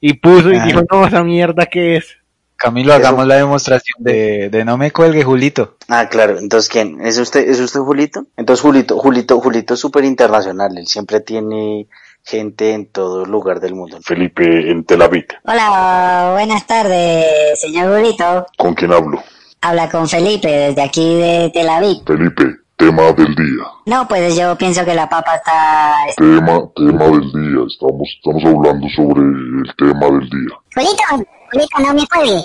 Y 0.00 0.14
puso 0.14 0.52
y 0.52 0.56
Ah. 0.56 0.64
dijo, 0.66 0.82
no, 0.90 1.06
esa 1.06 1.22
mierda 1.24 1.66
que 1.66 1.96
es. 1.96 2.16
Camilo, 2.56 2.94
hagamos 2.94 3.26
la 3.26 3.34
demostración 3.36 3.96
de, 4.02 4.48
de 4.48 4.64
no 4.64 4.78
me 4.78 4.90
cuelgue, 4.92 5.24
Julito. 5.24 5.76
ah, 5.88 6.08
claro, 6.08 6.38
entonces 6.38 6.70
¿quién? 6.70 7.00
¿Es 7.04 7.18
usted, 7.18 7.48
es 7.48 7.60
usted 7.60 7.80
Julito? 7.80 8.26
Entonces 8.36 8.62
Julito, 8.62 8.96
Julito, 8.98 9.40
Julito 9.40 9.74
es 9.74 9.80
súper 9.80 10.04
internacional, 10.04 10.78
él 10.78 10.86
siempre 10.86 11.20
tiene 11.20 11.88
gente 12.22 12.72
en 12.72 12.86
todo 12.86 13.26
lugar 13.26 13.60
del 13.60 13.74
mundo. 13.74 13.98
Felipe 14.02 14.70
en 14.70 14.84
Tel 14.84 15.02
Aviv. 15.02 15.26
Hola, 15.44 16.30
buenas 16.34 16.66
tardes, 16.66 17.60
señor 17.60 17.88
Burrito. 17.90 18.46
¿Con 18.56 18.74
quién 18.74 18.92
hablo? 18.92 19.22
Habla 19.60 19.90
con 19.90 20.08
Felipe 20.08 20.48
desde 20.48 20.80
aquí 20.82 21.16
de 21.16 21.50
Tel 21.52 21.68
Aviv. 21.68 21.98
Felipe, 22.06 22.44
tema 22.76 23.12
del 23.12 23.34
día. 23.34 23.64
No, 23.86 24.06
pues 24.08 24.36
yo 24.36 24.56
pienso 24.56 24.84
que 24.84 24.94
la 24.94 25.08
papa 25.08 25.36
está... 25.36 25.94
Tema, 26.16 26.60
tema 26.74 27.04
del 27.06 27.32
día. 27.32 27.64
Estamos, 27.66 28.08
estamos 28.16 28.44
hablando 28.44 28.86
sobre 28.94 29.20
el 29.20 29.74
tema 29.76 30.06
del 30.06 30.28
día. 30.30 30.56
Julito, 30.74 31.26
Julito, 31.52 31.78
no 31.80 31.94
me 31.94 32.06
cuelgue. 32.06 32.42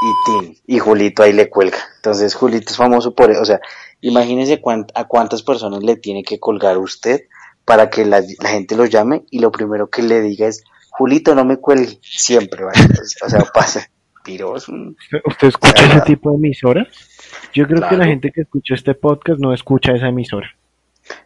Y 0.00 0.12
Tim, 0.24 0.54
y 0.66 0.78
Julito 0.78 1.22
ahí 1.22 1.32
le 1.32 1.48
cuelga. 1.50 1.78
Entonces 1.96 2.34
Julito 2.34 2.70
es 2.70 2.76
famoso 2.76 3.14
por 3.14 3.30
eso. 3.30 3.42
O 3.42 3.44
sea, 3.44 3.60
imagínese 4.00 4.60
cuánt- 4.62 4.92
a 4.94 5.04
cuántas 5.04 5.42
personas 5.42 5.82
le 5.82 5.96
tiene 5.96 6.22
que 6.22 6.38
colgar 6.38 6.78
usted 6.78 7.22
para 7.64 7.90
que 7.90 8.04
la, 8.06 8.22
la 8.40 8.48
gente 8.50 8.76
lo 8.76 8.86
llame 8.86 9.24
y 9.30 9.40
lo 9.40 9.50
primero 9.52 9.88
que 9.90 10.02
le 10.02 10.20
diga 10.20 10.46
es, 10.46 10.64
Julito, 10.90 11.34
no 11.34 11.44
me 11.44 11.58
cuelgue. 11.58 11.98
Siempre, 12.02 12.64
¿vale? 12.64 12.78
O 13.24 13.28
sea, 13.28 13.40
pasa. 13.54 13.90
¿Usted 15.24 15.48
escucha 15.48 15.86
ese 15.86 16.00
tipo 16.02 16.30
de 16.30 16.36
emisoras? 16.36 16.86
Yo 17.54 17.66
creo 17.66 17.78
que 17.80 17.82
la 17.82 17.88
Claro. 17.88 18.04
gente 18.04 18.30
que 18.32 18.42
escucha 18.42 18.74
este 18.74 18.94
podcast 18.94 19.40
no 19.40 19.52
escucha 19.52 19.92
esa 19.92 20.08
emisora. 20.08 20.54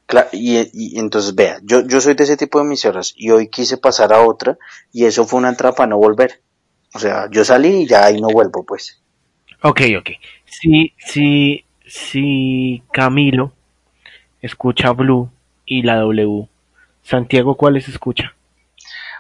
Cla- 0.06 0.28
y, 0.32 0.58
y 0.72 0.98
entonces 0.98 1.34
vea, 1.34 1.58
yo, 1.64 1.86
yo 1.86 2.00
soy 2.00 2.14
de 2.14 2.24
ese 2.24 2.36
tipo 2.36 2.58
de 2.58 2.64
emisoras 2.66 3.12
y 3.16 3.30
hoy 3.30 3.48
quise 3.48 3.76
pasar 3.78 4.12
a 4.12 4.20
otra 4.22 4.56
y 4.92 5.04
eso 5.06 5.24
fue 5.26 5.38
una 5.40 5.56
trampa 5.56 5.86
no 5.86 5.96
volver. 5.98 6.40
O 6.94 6.98
sea, 6.98 7.28
yo 7.30 7.44
salí 7.44 7.82
y 7.82 7.86
ya 7.86 8.04
ahí 8.04 8.20
no 8.20 8.28
vuelvo, 8.28 8.64
pues. 8.64 9.02
Ok, 9.62 9.80
ok. 9.98 10.10
Si, 10.44 10.92
si, 10.98 11.64
si 11.86 12.82
Camilo 12.92 13.52
escucha 14.40 14.90
Blue 14.92 15.30
y 15.64 15.82
la 15.82 15.96
W, 15.96 16.48
Santiago, 17.02 17.56
¿cuáles 17.56 17.88
escucha? 17.88 18.34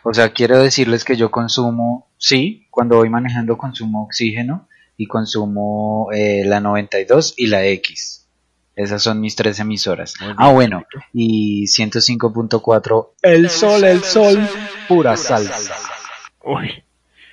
O 0.04 0.12
sea, 0.12 0.32
quiero 0.32 0.58
decirles 0.58 1.04
que 1.04 1.16
yo 1.16 1.30
consumo, 1.30 2.08
sí, 2.18 2.66
cuando 2.70 2.96
voy 2.96 3.08
manejando 3.08 3.56
consumo 3.56 4.02
oxígeno 4.04 4.68
y 4.96 5.06
consumo 5.06 6.08
eh, 6.12 6.42
la 6.44 6.60
92 6.60 7.34
y 7.36 7.46
la 7.46 7.66
X. 7.66 8.28
Esas 8.74 9.02
son 9.02 9.20
mis 9.20 9.36
tres 9.36 9.60
emisoras. 9.60 10.14
Ah, 10.38 10.50
bueno, 10.50 10.84
y 11.12 11.64
105.4, 11.64 13.08
el 13.22 13.50
sol, 13.50 13.84
el 13.84 14.02
sol, 14.02 14.38
pura 14.88 15.16
salsa. 15.16 15.74
Uy, 16.42 16.82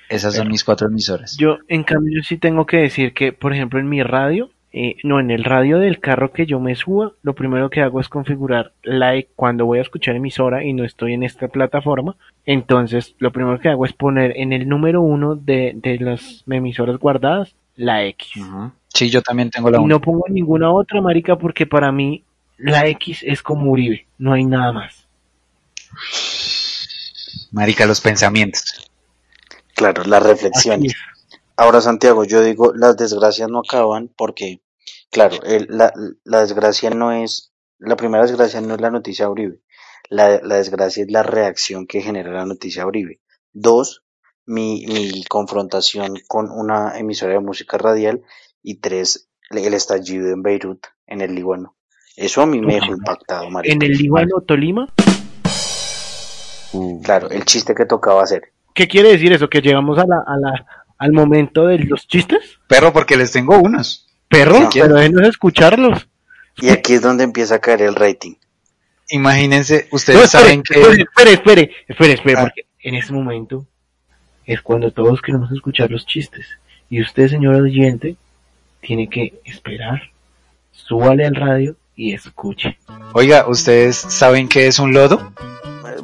Esas 0.08 0.34
son 0.34 0.48
mis 0.48 0.64
cuatro 0.64 0.88
emisoras. 0.88 1.36
yo, 1.38 1.58
en 1.68 1.82
cambio, 1.82 2.18
yo 2.18 2.22
sí 2.22 2.36
tengo 2.36 2.66
que 2.66 2.78
decir 2.78 3.14
que, 3.14 3.32
por 3.32 3.54
ejemplo, 3.54 3.80
en 3.80 3.88
mi 3.88 4.02
radio, 4.02 4.50
eh, 4.72 4.96
no, 5.02 5.18
en 5.18 5.30
el 5.30 5.42
radio 5.44 5.78
del 5.78 5.98
carro 5.98 6.30
que 6.32 6.46
yo 6.46 6.60
me 6.60 6.76
suba, 6.76 7.12
lo 7.22 7.34
primero 7.34 7.70
que 7.70 7.80
hago 7.80 8.00
es 8.00 8.08
configurar 8.08 8.72
like 8.82 9.30
cuando 9.34 9.66
voy 9.66 9.78
a 9.78 9.82
escuchar 9.82 10.14
emisora 10.16 10.62
y 10.62 10.74
no 10.74 10.84
estoy 10.84 11.14
en 11.14 11.22
esta 11.22 11.48
plataforma. 11.48 12.16
Entonces, 12.46 13.14
lo 13.18 13.32
primero 13.32 13.60
que 13.60 13.68
hago 13.68 13.84
es 13.86 13.92
poner 13.92 14.36
en 14.36 14.52
el 14.52 14.68
número 14.68 15.02
uno 15.02 15.36
de, 15.36 15.72
de 15.74 15.98
las 15.98 16.42
emisoras 16.48 16.98
guardadas 16.98 17.54
la 17.76 18.04
X. 18.06 18.32
Sí, 18.92 19.08
yo 19.10 19.22
también 19.22 19.50
tengo 19.50 19.70
la 19.70 19.78
Y 19.78 19.80
1. 19.80 19.88
no 19.88 20.00
pongo 20.00 20.24
ninguna 20.28 20.70
otra, 20.72 21.00
marica, 21.00 21.36
porque 21.36 21.66
para 21.66 21.92
mí 21.92 22.24
la 22.58 22.86
X 22.88 23.22
es 23.22 23.42
como 23.42 23.70
Uribe, 23.70 24.06
no 24.18 24.32
hay 24.32 24.44
nada 24.44 24.72
más. 24.72 25.06
Marica, 27.52 27.86
los 27.86 28.00
pensamientos. 28.00 28.90
Claro, 29.74 30.04
las 30.04 30.22
reflexiones. 30.22 30.94
Ahora, 31.56 31.80
Santiago, 31.80 32.24
yo 32.24 32.42
digo, 32.42 32.72
las 32.74 32.96
desgracias 32.96 33.48
no 33.50 33.60
acaban 33.60 34.10
porque, 34.16 34.60
claro, 35.10 35.42
el- 35.42 35.66
la, 35.68 35.92
la 36.24 36.40
desgracia 36.40 36.90
no 36.90 37.12
es, 37.12 37.52
la 37.78 37.96
primera 37.96 38.24
desgracia 38.24 38.60
no 38.60 38.74
es 38.74 38.80
la 38.80 38.90
noticia 38.90 39.26
de 39.26 39.30
Uribe. 39.30 39.60
La, 40.10 40.40
la 40.42 40.56
desgracia 40.56 41.04
es 41.04 41.10
la 41.10 41.22
reacción 41.22 41.86
que 41.86 42.02
genera 42.02 42.32
la 42.32 42.44
noticia 42.44 42.84
Uribe. 42.86 43.20
Dos, 43.52 44.02
mi, 44.44 44.84
mi 44.86 45.24
confrontación 45.24 46.14
con 46.28 46.50
una 46.50 46.98
emisora 46.98 47.32
de 47.32 47.40
música 47.40 47.78
radial. 47.78 48.22
Y 48.62 48.80
tres, 48.80 49.30
el 49.50 49.72
estallido 49.72 50.28
en 50.30 50.42
Beirut, 50.42 50.86
en 51.06 51.22
el 51.22 51.34
Líbano. 51.34 51.76
Eso 52.16 52.42
a 52.42 52.46
mí 52.46 52.60
me 52.60 52.74
dejó 52.74 52.92
impactado, 52.92 53.48
marica. 53.48 53.72
En 53.72 53.80
el 53.80 53.92
Líbano, 53.92 54.42
Tolima, 54.46 54.92
Claro, 57.02 57.30
el 57.30 57.44
chiste 57.44 57.74
que 57.74 57.86
tocaba 57.86 58.22
hacer. 58.22 58.52
¿qué 58.74 58.86
quiere 58.86 59.10
decir 59.10 59.32
eso? 59.32 59.48
¿Que 59.48 59.60
llegamos 59.60 59.98
a 59.98 60.06
la, 60.06 60.22
a 60.26 60.36
la, 60.38 60.66
al 60.98 61.12
momento 61.12 61.66
de 61.66 61.78
los 61.80 62.06
chistes? 62.06 62.58
Perro, 62.68 62.92
porque 62.92 63.16
les 63.16 63.32
tengo 63.32 63.58
unos. 63.58 64.06
Perro, 64.28 64.70
Sí, 64.70 64.80
pero 64.80 64.94
déjenos 64.94 65.28
escucharlos. 65.28 66.08
Y 66.56 66.68
aquí 66.68 66.94
es 66.94 67.02
donde 67.02 67.24
empieza 67.24 67.56
a 67.56 67.58
caer 67.58 67.82
el 67.82 67.94
rating. 67.94 68.34
Imagínense, 69.10 69.88
No, 69.90 69.96
ustedes 69.96 70.24
espere, 70.24 70.42
saben 70.44 70.62
que... 70.62 70.80
espere, 70.80 71.02
espere, 71.02 71.32
espere, 71.32 71.70
espere, 71.88 72.12
espere, 72.14 72.36
Ah. 72.38 72.42
porque 72.42 72.62
en 72.82 72.94
ese 72.94 73.12
momento 73.12 73.66
es 74.46 74.60
cuando 74.62 74.90
todos 74.92 75.20
queremos 75.22 75.50
escuchar 75.52 75.90
los 75.90 76.06
chistes. 76.06 76.46
Y 76.88 77.00
usted, 77.02 77.28
señor 77.28 77.54
oyente, 77.56 78.16
tiene 78.80 79.08
que 79.08 79.40
esperar, 79.44 80.02
súbale 80.72 81.24
al 81.26 81.34
radio 81.34 81.76
y 81.94 82.14
escuche. 82.14 82.78
Oiga, 83.12 83.46
¿ustedes 83.48 83.96
saben 83.96 84.48
qué 84.48 84.66
es 84.66 84.78
un 84.78 84.92
lodo? 84.92 85.32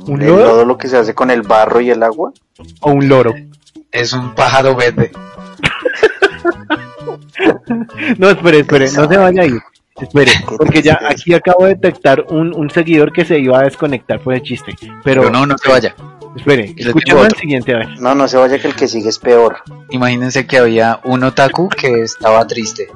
¿Un 0.06 0.20
El 0.22 0.28
lodo? 0.28 0.44
lodo 0.44 0.64
lo 0.64 0.78
que 0.78 0.88
se 0.88 0.96
hace 0.96 1.14
con 1.14 1.30
el 1.30 1.42
barro 1.42 1.80
y 1.80 1.90
el 1.90 2.02
agua. 2.02 2.32
O 2.80 2.90
un 2.92 3.08
loro. 3.08 3.34
Es 3.90 4.12
un 4.12 4.34
pájaro 4.34 4.76
verde. 4.76 5.10
No, 8.18 8.30
espere, 8.30 8.60
espere, 8.60 8.86
no 8.92 9.08
se 9.08 9.16
vaya 9.16 9.42
a 9.42 9.46
ir. 9.46 9.60
Espere, 10.00 10.30
porque 10.58 10.82
ya 10.82 10.98
aquí 11.08 11.32
acabo 11.32 11.64
de 11.64 11.74
detectar 11.74 12.24
un, 12.28 12.54
un 12.54 12.68
seguidor 12.70 13.12
que 13.12 13.24
se 13.24 13.38
iba 13.38 13.58
a 13.60 13.62
desconectar 13.62 14.20
por 14.20 14.34
el 14.34 14.42
chiste. 14.42 14.74
Pero, 15.02 15.22
Pero 15.22 15.30
no, 15.30 15.46
no 15.46 15.56
se 15.56 15.68
vaya. 15.70 15.94
espere, 16.36 16.74
les 16.76 16.86
escuchemos 16.88 17.24
otro. 17.24 17.38
siguiente, 17.38 17.74
a 17.74 17.78
ver. 17.78 17.88
No, 18.00 18.14
no 18.14 18.28
se 18.28 18.36
vaya 18.36 18.58
que 18.58 18.68
el 18.68 18.74
que 18.74 18.88
sigue 18.88 19.08
es 19.08 19.18
peor. 19.18 19.56
Imagínense 19.90 20.46
que 20.46 20.58
había 20.58 21.00
un 21.04 21.24
otaku 21.24 21.68
que 21.70 22.02
estaba 22.02 22.46
triste. 22.46 22.88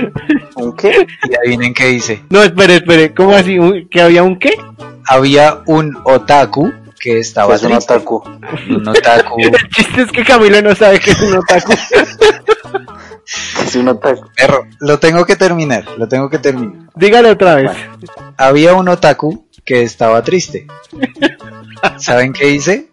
¿Un 0.54 0.76
qué? 0.76 1.06
Y 1.28 1.34
adivinen 1.34 1.74
qué 1.74 1.86
dice. 1.88 2.22
No, 2.30 2.42
espere, 2.42 2.76
espere, 2.76 3.12
¿cómo 3.12 3.32
así? 3.34 3.58
¿Un- 3.58 3.88
¿Que 3.88 4.00
había 4.00 4.22
un 4.22 4.38
qué? 4.38 4.52
Había 5.08 5.60
un 5.66 5.96
otaku 6.04 6.72
que 7.00 7.18
estaba 7.18 7.56
Es 7.56 7.62
un 7.64 7.72
triste. 7.72 7.92
otaku. 7.94 8.22
Un 8.70 8.88
otaku. 8.88 9.38
El 9.40 9.68
chiste 9.70 10.02
es 10.02 10.12
que 10.12 10.22
Camilo 10.24 10.62
no 10.62 10.74
sabe 10.76 11.00
que 11.00 11.10
es 11.10 11.20
un 11.20 11.34
otaku. 11.34 11.72
Es 13.26 13.76
un 13.76 13.88
otaku. 13.88 14.28
Perro, 14.36 14.66
lo 14.80 14.98
tengo 14.98 15.24
que 15.24 15.36
terminar, 15.36 15.84
lo 15.96 16.08
tengo 16.08 16.28
que 16.28 16.38
terminar. 16.38 16.90
Dígale 16.94 17.30
otra 17.30 17.54
vez. 17.56 17.70
Había 18.36 18.74
un 18.74 18.88
otaku 18.88 19.46
que 19.64 19.82
estaba 19.82 20.22
triste. 20.22 20.66
¿Saben 21.98 22.32
qué 22.32 22.50
hice? 22.50 22.90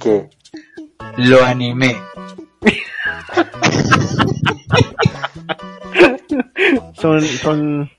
¿Qué? 0.00 0.28
Lo 1.16 1.44
animé. 1.44 1.96
Son, 6.94 7.20
son 7.20 7.90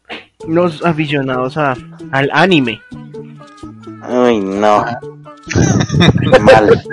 los 0.47 0.83
aficionados 0.83 1.57
a, 1.57 1.75
al 2.11 2.29
anime. 2.33 2.81
Uy, 4.09 4.39
no. 4.39 4.85
Mal. 6.41 6.83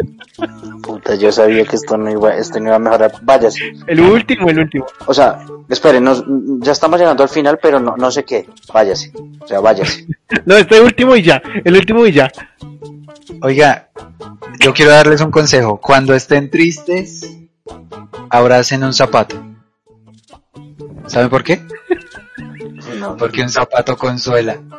Puta, 0.82 1.14
yo 1.14 1.30
sabía 1.32 1.64
que 1.64 1.76
esto 1.76 1.96
no 1.96 2.10
iba, 2.10 2.34
esto 2.34 2.58
no 2.58 2.66
iba 2.66 2.76
a 2.76 2.78
mejorar. 2.78 3.12
Váyase. 3.22 3.72
El 3.86 4.00
último, 4.00 4.48
el 4.48 4.58
último. 4.58 4.86
O 5.06 5.14
sea, 5.14 5.44
esperen, 5.68 6.04
nos- 6.04 6.24
ya 6.60 6.72
estamos 6.72 6.98
llegando 6.98 7.22
al 7.22 7.28
final, 7.28 7.58
pero 7.62 7.78
no, 7.80 7.96
no 7.96 8.10
sé 8.10 8.24
qué. 8.24 8.48
Váyase. 8.72 9.12
O 9.40 9.46
sea, 9.46 9.60
váyase. 9.60 10.06
No, 10.46 10.56
este 10.56 10.80
último 10.80 11.14
y 11.14 11.22
ya. 11.22 11.42
El 11.64 11.76
último 11.76 12.06
y 12.06 12.12
ya. 12.12 12.30
Oiga, 13.42 13.90
yo 14.60 14.72
quiero 14.72 14.90
darles 14.92 15.20
un 15.20 15.30
consejo. 15.30 15.78
Cuando 15.78 16.14
estén 16.14 16.50
tristes, 16.50 17.30
abracen 18.30 18.82
un 18.82 18.94
zapato. 18.94 19.36
¿Saben 21.06 21.28
por 21.28 21.44
qué? 21.44 21.60
No, 22.98 23.16
Porque 23.16 23.42
un 23.42 23.50
zapato 23.50 23.96
consuela. 23.96 24.58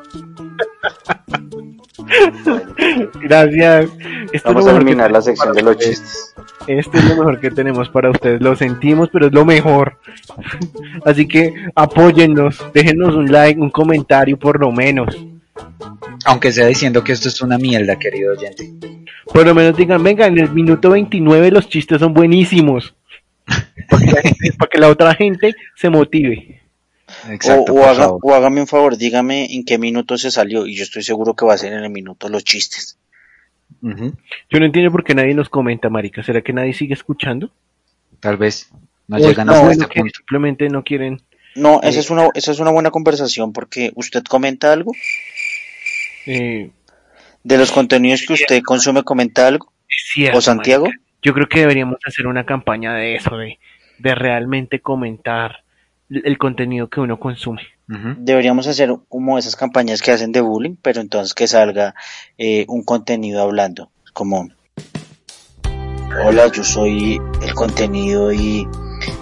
Gracias. 3.21 3.89
Esto 4.31 4.53
Vamos 4.53 4.67
a 4.67 4.75
eliminar 4.75 5.11
la 5.11 5.21
sección 5.21 5.53
de 5.53 5.61
los 5.61 5.77
chistes. 5.77 6.33
Esto 6.67 6.97
es 6.97 7.03
lo 7.05 7.15
mejor 7.17 7.39
que 7.39 7.51
tenemos 7.51 7.89
para 7.89 8.09
ustedes. 8.09 8.41
Lo 8.41 8.55
sentimos, 8.55 9.09
pero 9.11 9.27
es 9.27 9.33
lo 9.33 9.45
mejor. 9.45 9.97
Así 11.05 11.27
que 11.27 11.53
apóyennos. 11.75 12.63
Déjenos 12.73 13.15
un 13.15 13.31
like, 13.31 13.59
un 13.59 13.69
comentario 13.69 14.37
por 14.37 14.59
lo 14.59 14.71
menos. 14.71 15.15
Aunque 16.25 16.51
sea 16.51 16.65
diciendo 16.67 17.03
que 17.03 17.11
esto 17.11 17.27
es 17.27 17.41
una 17.41 17.57
mierda, 17.57 17.97
querido 17.97 18.33
oyente. 18.33 18.71
Por 19.25 19.45
lo 19.45 19.53
menos 19.53 19.75
digan, 19.77 20.01
venga, 20.03 20.25
en 20.27 20.37
el 20.39 20.49
minuto 20.51 20.89
29 20.91 21.51
los 21.51 21.69
chistes 21.69 21.99
son 21.99 22.13
buenísimos. 22.13 22.95
Para 23.89 24.05
que 24.05 24.11
la, 24.11 24.21
gente- 24.21 24.53
para 24.57 24.69
que 24.69 24.77
la 24.79 24.87
otra 24.89 25.13
gente 25.15 25.53
se 25.75 25.89
motive. 25.89 26.61
Exacto, 27.29 27.73
o, 27.73 27.85
haga- 27.85 28.09
o 28.11 28.33
hágame 28.33 28.61
un 28.61 28.67
favor, 28.67 28.97
dígame 28.97 29.53
en 29.55 29.63
qué 29.65 29.77
minuto 29.77 30.17
se 30.17 30.31
salió 30.31 30.65
y 30.67 30.75
yo 30.75 30.83
estoy 30.83 31.03
seguro 31.03 31.35
que 31.35 31.45
va 31.45 31.53
a 31.53 31.57
ser 31.57 31.73
en 31.73 31.83
el 31.83 31.89
minuto 31.89 32.27
los 32.29 32.43
chistes. 32.43 32.97
Yo 33.81 34.59
no 34.59 34.65
entiendo 34.65 34.91
por 34.91 35.03
qué 35.03 35.13
nadie 35.15 35.33
nos 35.33 35.49
comenta, 35.49 35.89
marica. 35.89 36.23
¿Será 36.23 36.41
que 36.41 36.53
nadie 36.53 36.73
sigue 36.73 36.93
escuchando? 36.93 37.51
Tal 38.19 38.37
vez 38.37 38.69
no 39.07 39.17
¿O 39.17 39.19
llegan 39.19 39.49
hasta 39.49 39.71
este 39.71 39.87
punto. 39.87 40.13
simplemente 40.17 40.69
no 40.69 40.83
quieren. 40.83 41.21
No, 41.55 41.75
Eh. 41.83 41.89
esa 41.89 41.99
es 41.99 42.09
una, 42.09 42.29
esa 42.33 42.51
es 42.51 42.59
una 42.59 42.71
buena 42.71 42.91
conversación 42.91 43.51
porque 43.53 43.91
usted 43.95 44.23
comenta 44.23 44.71
algo, 44.71 44.91
eh, 46.25 46.71
De 47.43 47.57
los 47.57 47.71
contenidos 47.73 48.23
que 48.25 48.33
usted 48.33 48.61
consume, 48.63 49.03
comenta 49.03 49.45
algo. 49.47 49.73
Cierto, 49.87 50.37
¿O 50.37 50.41
Santiago? 50.41 50.85
marica. 50.85 51.03
Yo 51.21 51.33
creo 51.33 51.47
que 51.49 51.59
deberíamos 51.59 51.97
hacer 52.05 52.25
una 52.27 52.45
campaña 52.45 52.93
de 52.95 53.15
eso, 53.15 53.35
de, 53.37 53.59
de 53.99 54.15
realmente 54.15 54.79
comentar 54.79 55.62
el 56.23 56.37
contenido 56.37 56.89
que 56.89 56.99
uno 56.99 57.19
consume. 57.19 57.61
Deberíamos 57.87 58.67
hacer 58.67 58.91
como 59.09 59.37
esas 59.37 59.55
campañas 59.55 60.01
que 60.01 60.11
hacen 60.11 60.31
de 60.31 60.41
bullying, 60.41 60.75
pero 60.81 61.01
entonces 61.01 61.33
que 61.33 61.47
salga 61.47 61.93
eh, 62.37 62.65
un 62.69 62.83
contenido 62.83 63.41
hablando, 63.41 63.91
como 64.13 64.49
hola, 66.25 66.51
yo 66.51 66.63
soy 66.63 67.19
el 67.41 67.53
contenido 67.53 68.31
y, 68.31 68.67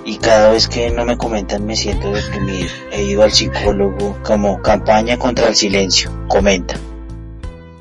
y 0.06 0.18
cada 0.18 0.52
vez 0.52 0.68
que 0.68 0.92
no 0.92 1.06
me 1.06 1.18
comentan 1.18 1.66
me 1.66 1.76
siento 1.76 2.12
deprimido. 2.12 2.70
He 2.92 3.04
ido 3.04 3.24
al 3.24 3.32
psicólogo 3.32 4.18
como 4.24 4.62
campaña 4.62 5.18
contra 5.18 5.48
el 5.48 5.56
silencio. 5.56 6.12
Comenta. 6.28 6.76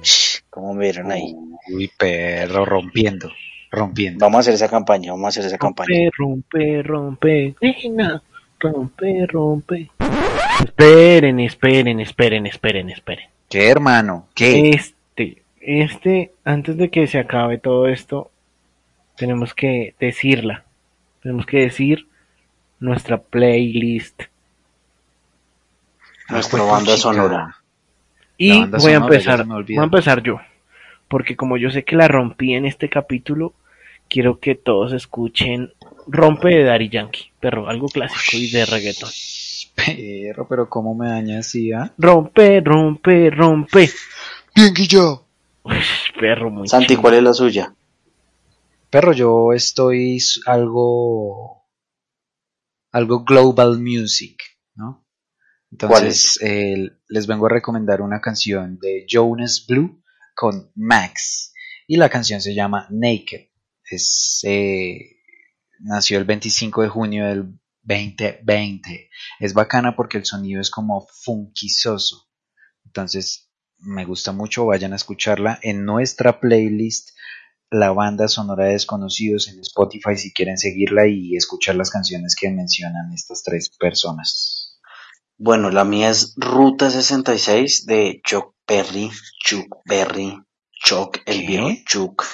Shh, 0.03 0.41
¿Cómo 0.49 0.75
me 0.75 0.85
vieron 0.85 1.13
ahí? 1.13 1.37
Uy, 1.73 1.91
perro, 1.97 2.65
rompiendo, 2.65 3.31
rompiendo. 3.71 4.25
Vamos 4.25 4.39
a 4.39 4.41
hacer 4.41 4.55
esa 4.55 4.69
campaña, 4.69 5.13
vamos 5.13 5.27
a 5.27 5.29
hacer 5.29 5.45
esa 5.45 5.59
campaña. 5.59 5.89
Rompe, 6.17 6.83
rompe, 6.83 7.55
rompe, 7.63 8.27
rompe, 8.61 9.27
rompe. 9.27 9.91
Esperen, 10.65 11.41
esperen, 11.41 12.01
esperen, 12.01 12.47
esperen, 12.47 12.91
esperen. 12.91 13.29
¿Qué, 13.49 13.69
hermano? 13.69 14.29
¿Qué? 14.35 14.71
Este, 14.71 15.43
este, 15.61 16.33
antes 16.45 16.77
de 16.77 16.91
que 16.91 17.07
se 17.07 17.19
acabe 17.19 17.59
todo 17.59 17.89
esto, 17.89 18.31
tenemos 19.17 19.55
que 19.55 19.95
decirla. 19.99 20.65
Tenemos 21.23 21.47
que 21.47 21.59
decir 21.59 22.07
nuestra 22.79 23.19
playlist. 23.19 24.23
Nuestra 26.29 26.61
Ah, 26.61 26.65
banda 26.65 26.93
chica. 26.95 26.97
sonora. 26.99 27.57
Y 28.37 28.61
banda 28.61 28.79
voy 28.79 28.93
a 28.93 28.97
sonora, 28.97 29.15
empezar, 29.15 29.47
voy 29.47 29.77
a 29.79 29.83
empezar 29.83 30.23
yo. 30.23 30.41
Porque 31.09 31.37
como 31.37 31.57
yo 31.57 31.71
sé 31.71 31.85
que 31.85 31.97
la 31.97 32.09
rompí 32.09 32.55
en 32.55 32.67
este 32.67 32.89
capítulo, 32.89 33.53
quiero 34.09 34.39
que 34.39 34.55
todos 34.55 34.93
escuchen 34.93 35.73
Rompe 36.11 36.49
de 36.49 36.65
Daddy 36.65 36.89
Yankee, 36.89 37.33
pero 37.41 37.69
algo 37.69 37.87
clásico 37.89 38.37
y 38.37 38.51
de 38.51 38.67
reggaeton. 38.67 39.11
Perro, 39.75 40.47
pero 40.49 40.69
¿cómo 40.69 40.95
me 40.95 41.09
daña 41.09 41.39
así, 41.39 41.73
ah? 41.73 41.93
Rompe, 41.97 42.61
rompe, 42.61 43.31
rompe. 43.31 43.89
Bien, 44.55 44.75
Guillo. 44.75 45.27
Perro 46.19 46.51
muy 46.51 46.69
Santi. 46.69 46.97
¿cuál 46.97 47.15
es 47.15 47.23
la 47.23 47.33
suya? 47.33 47.75
Perro, 48.91 49.13
yo 49.13 49.53
estoy 49.53 50.19
algo. 50.47 51.65
algo 52.93 53.25
global 53.25 53.79
music, 53.79 54.43
¿no? 54.75 55.07
¿Cuál 55.79 55.91
Entonces, 55.91 56.39
eh, 56.43 56.91
les 57.09 57.27
vengo 57.27 57.47
a 57.47 57.51
recomendar 57.51 58.03
una 58.03 58.21
canción 58.21 58.79
de 58.81 59.07
Jonas 59.09 59.65
Blue 59.69 60.03
con 60.35 60.73
Max. 60.75 61.53
Y 61.87 61.97
la 61.97 62.09
canción 62.09 62.41
se 62.41 62.55
llama 62.55 62.89
Naked. 62.91 63.49
Es, 63.89 64.41
eh, 64.45 65.20
nació 65.81 66.19
el 66.19 66.25
25 66.25 66.83
de 66.83 66.89
junio 66.89 67.27
del 67.27 67.59
2020. 67.83 69.11
Es 69.39 69.55
bacana 69.55 69.97
porque 69.97 70.19
el 70.19 70.25
sonido 70.25 70.61
es 70.61 70.71
como 70.71 71.07
funkizoso. 71.07 72.29
Entonces, 72.85 73.51
me 73.79 74.05
gusta 74.05 74.33
mucho. 74.33 74.67
Vayan 74.67 74.93
a 74.93 74.97
escucharla 74.97 75.59
en 75.63 75.85
nuestra 75.85 76.41
playlist 76.41 77.11
la 77.71 77.93
banda 77.93 78.27
sonora 78.27 78.65
de 78.65 78.73
desconocidos 78.73 79.49
en 79.49 79.61
Spotify 79.61 80.17
si 80.17 80.33
quieren 80.33 80.59
seguirla 80.59 81.07
y 81.07 81.37
escuchar 81.37 81.77
las 81.77 81.91
canciones 81.91 82.35
que 82.35 82.51
mencionan 82.51 83.13
estas 83.13 83.43
tres 83.45 83.71
personas. 83.71 84.81
Bueno, 85.39 85.71
la 85.71 85.85
mía 85.85 86.11
es 86.11 86.35
Ruta 86.37 86.91
66 86.91 87.87
de 87.87 88.21
Chuck 88.25 88.55
Berry, 88.67 89.11
Chuck 89.43 89.79
Berry, 89.87 90.37
Chuck 90.73 91.19
el 91.27 91.47
viejo 91.47 91.71
Chuck. 91.87 92.25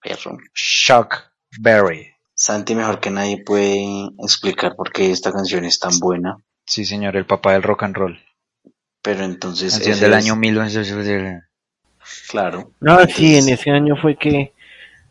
Perro. 0.00 0.36
Shock 0.54 1.16
Berry. 1.58 2.13
Santi 2.34 2.74
mejor 2.74 3.00
que 3.00 3.10
nadie 3.10 3.42
puede 3.44 3.84
explicar 4.22 4.74
por 4.76 4.92
qué 4.92 5.10
esta 5.10 5.32
canción 5.32 5.64
es 5.64 5.78
tan 5.78 5.98
buena, 6.00 6.36
Sí, 6.66 6.84
señor, 6.84 7.16
el 7.16 7.26
papá 7.26 7.52
del 7.52 7.62
rock 7.62 7.82
and 7.84 7.94
roll. 7.96 8.18
pero 9.02 9.24
entonces 9.24 9.72
Canción 9.74 10.00
del 10.00 10.12
es- 10.14 10.24
año 10.24 10.34
1900. 10.36 11.42
claro. 12.30 12.70
Ah, 12.86 13.06
sí, 13.08 13.36
en 13.36 13.48
ese 13.48 13.70
año 13.70 13.96
fue 14.00 14.16
que 14.16 14.52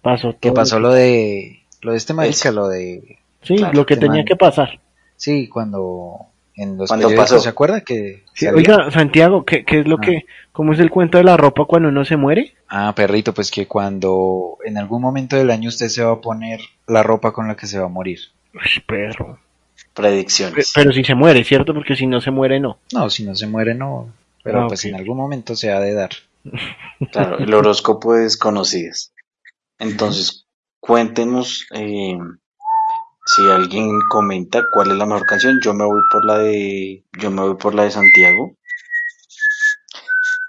pasó 0.02 0.30
todo. 0.30 0.40
¿Qué 0.42 0.52
pasó 0.52 0.80
lo 0.80 0.92
de 0.92 1.64
lo 1.82 1.92
de 1.92 1.98
este 1.98 2.14
marica, 2.14 2.52
lo 2.52 2.68
de 2.68 3.20
Sí, 3.44 3.56
Claro, 3.58 3.74
lo 3.74 3.86
que 3.86 3.94
este 3.96 4.06
tenía 4.08 4.22
man. 4.22 4.26
que 4.26 4.36
pasar. 4.36 4.80
sí, 5.18 5.48
cuando 5.50 6.28
en 6.56 6.78
los 6.78 6.88
Cuando 6.90 7.14
pasó. 7.16 7.40
¿se 7.40 7.50
acuerda 7.50 7.82
que 7.82 8.24
Sí, 8.34 8.48
oiga, 8.48 8.90
Santiago, 8.92 9.44
¿qué, 9.46 9.64
qué 9.66 9.80
es 9.82 9.88
lo 9.88 9.98
Ah. 9.98 10.02
que, 10.02 10.26
cómo 10.52 10.74
es 10.74 10.80
el 10.80 10.90
cuento 10.90 11.18
de 11.18 11.24
la 11.24 11.38
ropa 11.38 11.66
cuando 11.66 11.90
uno 11.90 12.06
se 12.06 12.16
muere? 12.18 12.54
Ah, 12.68 12.94
perrito, 12.96 13.34
pues 13.34 13.50
que 13.52 13.68
cuando 13.68 14.58
en 14.66 14.78
algún 14.78 15.02
momento 15.02 15.36
del 15.36 15.52
año 15.52 15.70
usted 15.70 15.88
se 15.88 16.04
va 16.04 16.14
a 16.14 16.22
poner 16.22 16.60
la 16.88 17.04
ropa 17.04 17.32
con 17.34 17.48
la 17.48 17.56
que 17.56 17.68
se 17.68 17.80
va 17.80 17.86
a 17.86 17.90
morir. 17.90 18.20
Uy, 18.54 18.82
perro. 18.86 19.40
Pe- 19.76 19.84
predicciones. 19.94 20.72
Pero 20.76 20.92
si 20.92 21.04
se 21.04 21.16
muere, 21.16 21.44
¿cierto? 21.44 21.74
Porque 21.74 21.96
si 21.96 22.06
no 22.08 22.20
se 22.22 22.32
muere, 22.32 22.60
no. 22.60 22.80
No, 22.94 23.10
si 23.10 23.24
no 23.24 23.36
se 23.36 23.48
muere 23.48 23.74
no, 23.76 24.12
pero 24.44 24.64
Ah, 24.64 24.68
pues 24.68 24.86
en 24.86 24.96
algún 24.96 25.18
momento 25.18 25.56
se 25.56 25.72
ha 25.72 25.80
de 25.80 25.94
dar. 25.94 26.10
Claro, 27.12 27.38
el 27.40 27.54
horóscopo 27.54 28.14
de 28.14 28.24
desconocidas. 28.24 29.14
Entonces, 29.80 30.46
cuéntenos 30.80 31.66
eh, 31.74 32.18
si 33.26 33.50
alguien 33.50 34.00
comenta 34.10 34.64
cuál 34.74 34.92
es 34.92 34.98
la 34.98 35.06
mejor 35.06 35.26
canción. 35.26 35.60
Yo 35.64 35.74
me 35.74 35.86
voy 35.86 36.02
por 36.12 36.26
la 36.26 36.38
de, 36.40 37.04
yo 37.20 37.32
me 37.32 37.42
voy 37.42 37.56
por 37.56 37.74
la 37.76 37.84
de 37.84 37.92
Santiago. 37.92 38.56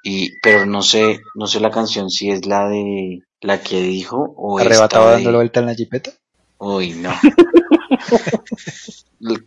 Y, 0.02 0.32
pero 0.42 0.66
no 0.66 0.82
sé, 0.82 1.20
no 1.34 1.46
sé 1.46 1.60
la 1.60 1.70
canción 1.70 2.10
si 2.10 2.30
es 2.30 2.46
la 2.46 2.68
de 2.68 3.20
la 3.40 3.60
que 3.62 3.80
dijo 3.80 4.34
o 4.36 4.58
Arrebatado 4.58 5.04
esta 5.04 5.10
de- 5.10 5.14
dándole 5.16 5.36
vuelta 5.38 5.60
en 5.60 5.66
la 5.66 5.74
jipeta. 5.74 6.10
Uy, 6.58 6.90
no. 6.92 7.10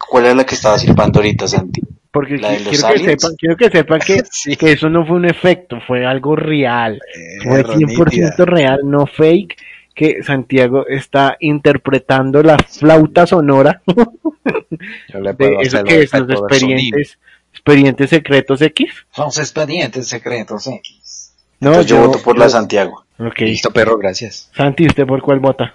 ¿Cuál 0.10 0.26
es 0.28 0.36
la 0.36 0.46
que 0.46 0.56
estaba 0.56 0.78
silbando 0.80 1.20
ahorita, 1.20 1.48
Santi? 1.48 1.82
Porque 2.12 2.38
¿La 2.38 2.52
de 2.52 2.60
qui- 2.60 2.63
los 2.66 2.84
quiero, 2.84 2.94
que 2.94 3.10
sepan, 3.12 3.36
quiero 3.38 3.58
que 3.58 3.70
sepan 3.70 4.00
que, 4.00 4.24
Sí. 4.32 4.56
que 4.56 4.72
eso 4.72 4.90
no 4.90 5.06
fue 5.06 5.18
un 5.18 5.26
efecto, 5.26 5.78
fue 5.86 6.06
algo 6.06 6.36
real. 6.36 7.00
Fue 7.44 7.58
Perro, 7.63 7.74
100% 7.74 8.06
nítida. 8.10 8.46
real, 8.46 8.80
no 8.84 9.06
fake, 9.06 9.56
que 9.98 10.22
Santiago 10.22 10.86
está 10.88 11.38
interpretando 11.40 12.44
la 12.44 12.60
flauta 12.60 13.26
sonora 13.26 13.82
Yo 15.12 15.20
le 15.20 15.34
de 15.34 15.58
eso 15.60 15.84
que 15.84 16.04
es 16.04 16.14
los 16.14 16.30
expedientes, 16.30 17.18
expedientes 17.52 18.10
secretos 18.12 18.62
X. 18.62 19.08
Son 19.12 19.28
expedientes 19.28 20.08
secretos 20.08 20.68
X. 20.68 21.34
No, 21.60 21.70
Entonces 21.70 21.90
yo, 21.90 22.08
voto 22.08 22.22
por 22.22 22.38
la 22.38 22.48
Santiago. 22.48 23.06
Listo, 23.40 23.72
perro, 23.72 23.98
gracias. 23.98 24.52
Santi, 24.56 24.86
¿usted 24.86 25.08
por 25.08 25.22
cuál 25.24 25.40
vota? 25.40 25.74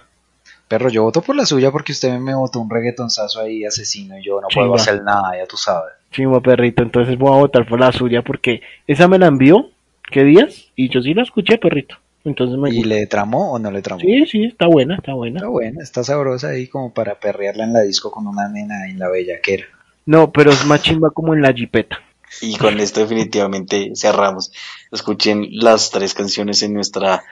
Perro, 0.69 0.87
yo 0.87 1.03
voto 1.03 1.21
por 1.21 1.35
la 1.35 1.45
suya 1.45 1.71
porque 1.71 1.91
usted 1.91 2.17
me 2.17 2.33
votó 2.33 2.61
un 2.61 2.69
reggaetonzazo 2.69 3.41
ahí 3.41 3.65
asesino 3.65 4.17
y 4.17 4.23
yo 4.23 4.39
no 4.39 4.47
puedo 4.47 4.73
hacer 4.73 5.03
nada, 5.03 5.37
ya 5.37 5.45
tú 5.45 5.57
sabes. 5.57 5.91
Chimo 6.11 6.41
perrito, 6.41 6.81
entonces 6.81 7.17
voy 7.17 7.33
a 7.33 7.41
votar 7.41 7.67
por 7.67 7.79
la 7.79 7.91
suya 7.91 8.21
porque 8.21 8.61
esa 8.87 9.09
me 9.09 9.19
la 9.19 9.27
envió, 9.27 9.69
¿qué 10.09 10.23
días? 10.23 10.71
Y 10.77 10.87
yo 10.87 11.01
sí 11.01 11.13
la 11.13 11.23
escuché, 11.23 11.57
perrito. 11.57 11.97
Entonces 12.25 12.57
me 12.57 12.69
¿Y 12.69 12.75
gusta. 12.77 12.89
le 12.89 13.07
tramó 13.07 13.51
o 13.53 13.59
no 13.59 13.69
le 13.71 13.81
tramó? 13.81 13.99
Sí, 13.99 14.25
sí, 14.25 14.45
está 14.45 14.67
buena, 14.67 14.95
está 14.95 15.13
buena. 15.13 15.39
Está 15.39 15.49
buena, 15.49 15.83
está 15.83 16.03
sabrosa 16.03 16.49
ahí 16.49 16.67
como 16.67 16.93
para 16.93 17.19
perrearla 17.19 17.65
en 17.65 17.73
la 17.73 17.81
disco 17.81 18.11
con 18.11 18.27
una 18.27 18.47
nena 18.47 18.87
en 18.87 18.97
la 18.99 19.09
bellaquera. 19.09 19.65
No, 20.05 20.31
pero 20.31 20.51
es 20.51 20.65
más 20.65 20.81
chimba 20.81 21.11
como 21.11 21.33
en 21.33 21.41
la 21.41 21.53
jipeta. 21.53 21.99
Y 22.41 22.57
con 22.57 22.79
esto 22.79 23.01
definitivamente 23.01 23.91
cerramos. 23.95 24.51
Escuchen 24.91 25.47
las 25.51 25.91
tres 25.91 26.13
canciones 26.13 26.63
en 26.63 26.73
nuestra 26.73 27.23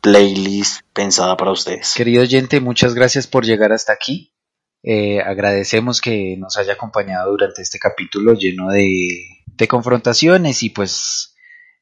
playlist 0.00 0.82
pensada 0.92 1.36
para 1.36 1.52
ustedes. 1.52 1.94
Querido 1.96 2.22
oyente, 2.22 2.60
muchas 2.60 2.94
gracias 2.94 3.26
por 3.26 3.44
llegar 3.44 3.72
hasta 3.72 3.92
aquí. 3.92 4.32
Eh, 4.82 5.20
agradecemos 5.20 6.00
que 6.00 6.36
nos 6.36 6.56
haya 6.56 6.72
acompañado 6.72 7.30
durante 7.30 7.62
este 7.62 7.78
capítulo 7.78 8.34
lleno 8.34 8.68
de, 8.70 9.24
de 9.46 9.68
confrontaciones 9.68 10.62
y 10.64 10.70
pues 10.70 11.31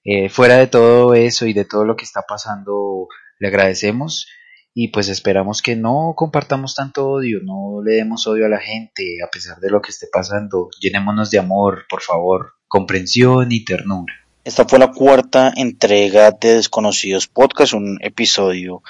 eh, 0.05 0.29
fuera 0.29 0.57
de 0.57 0.67
todo 0.67 1.15
eso 1.15 1.47
y 1.47 1.53
de 1.53 1.65
todo 1.65 1.85
lo 1.85 1.97
que 1.97 2.05
está 2.05 2.23
pasando, 2.23 3.09
le 3.39 3.49
agradecemos 3.49 4.27
y 4.73 4.89
pues 4.89 5.09
esperamos 5.09 5.63
que 5.63 5.77
no 5.77 6.15
compartamos 6.17 6.75
tanto 6.75 7.09
odio, 7.09 7.41
no 7.43 7.83
le 7.85 7.97
demos 7.97 8.27
odio 8.27 8.47
a 8.47 8.49
la 8.49 8.61
gente 8.61 9.19
a 9.25 9.29
pesar 9.31 9.59
de 9.59 9.71
lo 9.71 9.83
que 9.83 9.91
esté 9.91 10.07
pasando. 10.13 10.71
Llenémonos 10.81 11.31
de 11.31 11.39
amor, 11.39 11.87
por 11.89 12.03
favor, 12.03 12.55
comprensión 12.69 13.51
y 13.51 13.65
ternura. 13.65 14.15
Esta 14.45 14.65
fue 14.65 14.79
la 14.79 14.93
cuarta 14.93 15.53
entrega 15.57 16.31
de 16.31 16.55
Desconocidos 16.55 17.27
Podcast, 17.27 17.75
un 17.75 17.99
episodio 18.01 18.83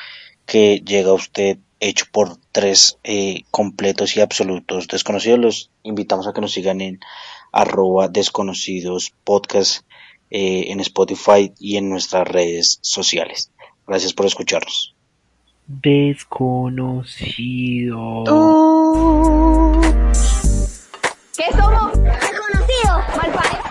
que 0.46 0.82
llega 0.84 1.10
a 1.10 1.14
usted 1.14 1.58
hecho 1.80 2.04
por 2.12 2.36
tres 2.52 2.98
eh, 3.02 3.42
completos 3.50 4.16
y 4.16 4.20
absolutos 4.20 4.86
desconocidos. 4.86 5.40
Los 5.40 5.70
invitamos 5.82 6.28
a 6.28 6.32
que 6.32 6.40
nos 6.40 6.52
sigan 6.52 6.80
en 6.82 7.00
arroba 7.52 8.08
desconocidos 8.08 9.12
podcast 9.24 9.84
eh, 10.30 10.66
en 10.68 10.80
Spotify 10.80 11.52
y 11.58 11.76
en 11.76 11.88
nuestras 11.90 12.26
redes 12.26 12.78
sociales. 12.82 13.50
Gracias 13.86 14.12
por 14.12 14.26
escucharnos. 14.26 14.94
Desconocido. 15.66 17.04
¿Qué 21.36 21.44
somos? 21.56 22.02
Desconocidos. 22.02 23.69